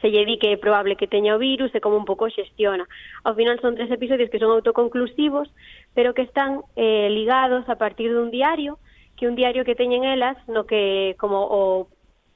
[0.00, 2.84] se lle di que é probable que teña o virus e como un pouco xestiona.
[3.24, 5.48] Ao final son tres episodios que son autoconclusivos,
[5.94, 8.78] pero que están eh, ligados a partir dun diario,
[9.16, 11.88] que un diario que teñen elas no que como o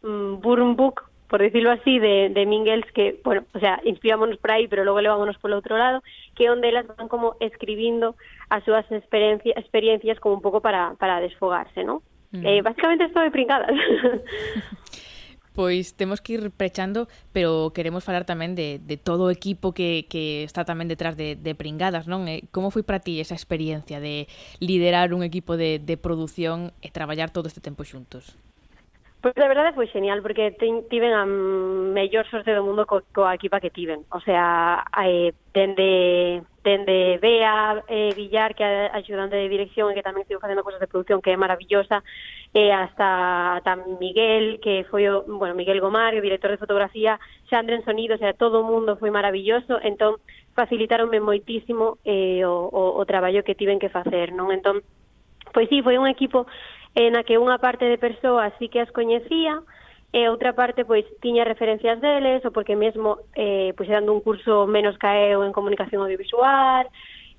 [0.03, 4.51] mm, burn book por decirlo así, de, de Mingles, que, bueno, o sea, inspirámonos por
[4.51, 6.03] aí, pero luego levámonos polo outro lado,
[6.34, 8.18] que onde elas van como escribindo
[8.51, 12.03] as súas experiencia, experiencias como un pouco para, para desfogarse, ¿no?
[12.34, 12.42] Mm.
[12.42, 13.70] Eh, básicamente estoy pringadas.
[15.53, 20.07] Pois temos que ir prechando, pero queremos falar tamén de, de todo o equipo que,
[20.07, 22.30] que está tamén detrás de, de Pringadas, non?
[22.30, 24.30] E eh, como foi para ti esa experiencia de
[24.62, 28.38] liderar un equipo de, de produción e traballar todo este tempo xuntos?
[29.23, 33.05] Pois pues, a verdade foi genial, porque ten, tiven a mellor sorte do mundo co,
[33.12, 34.09] coa equipa que tiven.
[34.09, 40.01] O sea, eh, dende, dende Bea eh, Villar, que é axudante de dirección e que
[40.01, 42.01] tamén estivo facendo cosas de producción que é maravillosa,
[42.57, 47.21] e eh, hasta tan Miguel, que foi o, bueno, Miguel Gomar, o director de fotografía,
[47.53, 50.16] Xandre en sonido, o sea, todo o mundo foi maravilloso, entón
[50.57, 54.49] facilitaronme moitísimo eh, o, o, o traballo que tiven que facer, non?
[54.49, 54.81] Entón,
[55.53, 56.47] Pois sí, foi un equipo
[56.95, 59.62] eh, na que unha parte de persoas sí que as coñecía,
[60.12, 64.66] e outra parte pois tiña referencias deles ou porque mesmo eh, pois dando un curso
[64.66, 66.91] menos caeu en comunicación audiovisual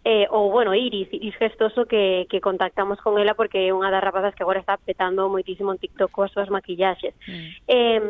[0.04, 4.00] eh, ou bueno, Iris, Iris Gestoso que, que contactamos con ela porque é unha das
[4.00, 7.68] rapazas que agora está petando moitísimo en TikTok coas súas maquillaxes mm.
[7.68, 8.02] eh,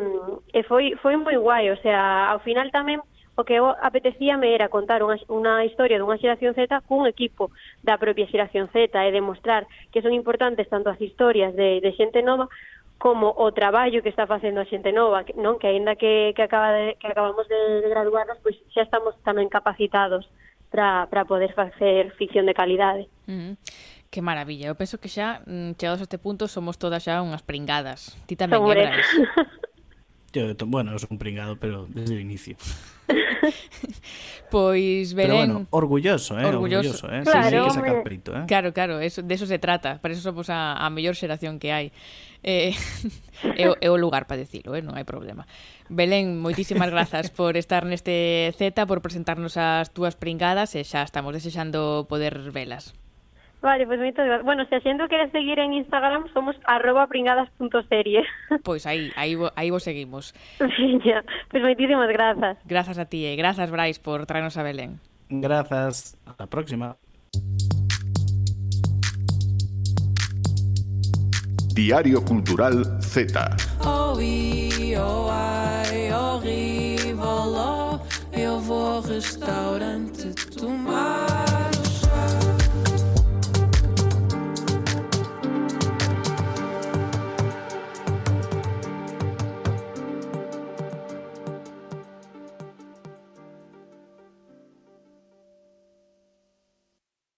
[0.54, 3.02] e foi, foi moi guai, o sea ao final tamén
[3.36, 7.48] o que eu apetecíame era contar unha, unha historia dunha xeración Z cun equipo
[7.80, 12.20] da propia xeración Z e demostrar que son importantes tanto as historias de, de xente
[12.20, 12.48] nova
[13.00, 16.70] como o traballo que está facendo a xente nova, non que aínda que, que, acaba
[16.70, 20.28] de, que acabamos de, de graduarnos, pois xa estamos tamén capacitados
[20.70, 23.10] para poder facer ficción de calidade.
[23.26, 23.54] Mm -hmm.
[24.12, 24.68] Que maravilla.
[24.68, 28.12] Eu penso que xa, mm, chegados a este punto, somos todas xa unhas pringadas.
[28.28, 28.84] Ti tamén, Sobre.
[28.84, 29.08] Ebras.
[30.36, 32.56] Yo, bueno, son un pringado, pero desde o inicio.
[34.50, 35.30] pois Belén...
[35.30, 36.44] Pero bueno, orgulloso, eh?
[36.44, 37.22] Orgulloso, orgulloso eh?
[37.24, 38.44] Claro, sí, sí, que saca prito, eh?
[38.46, 40.00] Claro, claro, eso, de eso se trata.
[40.00, 41.92] Para eso somos a, a mellor xeración que hai.
[42.42, 42.74] Eh,
[43.56, 44.82] é, o, é o lugar para dicilo, eh?
[44.82, 45.46] non hai problema.
[45.90, 51.34] Belén, moitísimas grazas por estar neste Z, por presentarnos as túas pringadas e xa estamos
[51.34, 52.94] desexando poder velas.
[53.62, 54.44] Vale, pues muchas gracias.
[54.44, 58.24] Bueno, si Asiento quieres seguir en Instagram, somos arroba pringadas.serie.
[58.64, 60.34] Pues ahí, ahí, ahí vos seguimos.
[60.76, 61.24] Sí, ya.
[61.50, 62.58] Pues muchísimas gracias.
[62.64, 63.36] Gracias a ti, eh.
[63.36, 65.00] gracias Bryce por traernos a Belén.
[65.28, 66.96] Gracias, hasta la próxima.
[71.74, 73.56] Diario Cultural Z.
[78.34, 81.61] eu vou restaurante tomar.